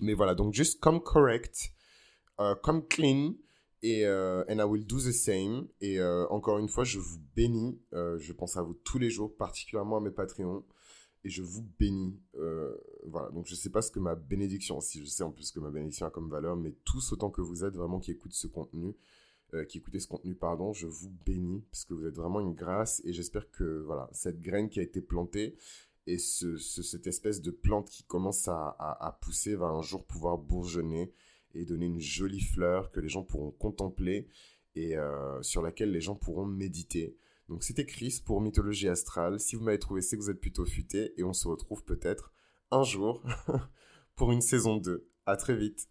[0.00, 1.72] Mais voilà, donc juste comme correct,
[2.62, 3.34] comme clean,
[3.82, 5.68] et and I will do the same.
[5.80, 7.80] Et encore une fois, je vous bénis.
[7.92, 10.64] je pense à vous tous les jours, particulièrement à mes Patreons
[11.24, 12.20] et je vous bénis.
[12.36, 12.76] Euh,
[13.06, 15.52] voilà, donc je sais pas ce que ma bénédiction, si je sais en plus ce
[15.52, 18.34] que ma bénédiction a comme valeur, mais tous autant que vous êtes vraiment qui écoutent
[18.34, 18.94] ce contenu,
[19.54, 22.54] euh, qui écoutez ce contenu, pardon, je vous bénis parce que vous êtes vraiment une
[22.54, 25.56] grâce et j'espère que voilà cette graine qui a été plantée
[26.06, 31.12] et ce, cette espèce de plante qui commence à, pousser va un jour pouvoir bourgeonner
[31.54, 34.28] et donner une jolie fleur que les gens pourront contempler
[34.74, 37.16] et euh, sur laquelle les gens pourront méditer.
[37.48, 39.38] Donc c'était Chris pour Mythologie Astrale.
[39.38, 42.32] Si vous m'avez trouvé, c'est que vous êtes plutôt futé et on se retrouve peut-être
[42.70, 43.22] un jour
[44.16, 45.08] pour une saison 2.
[45.26, 45.88] À très vite.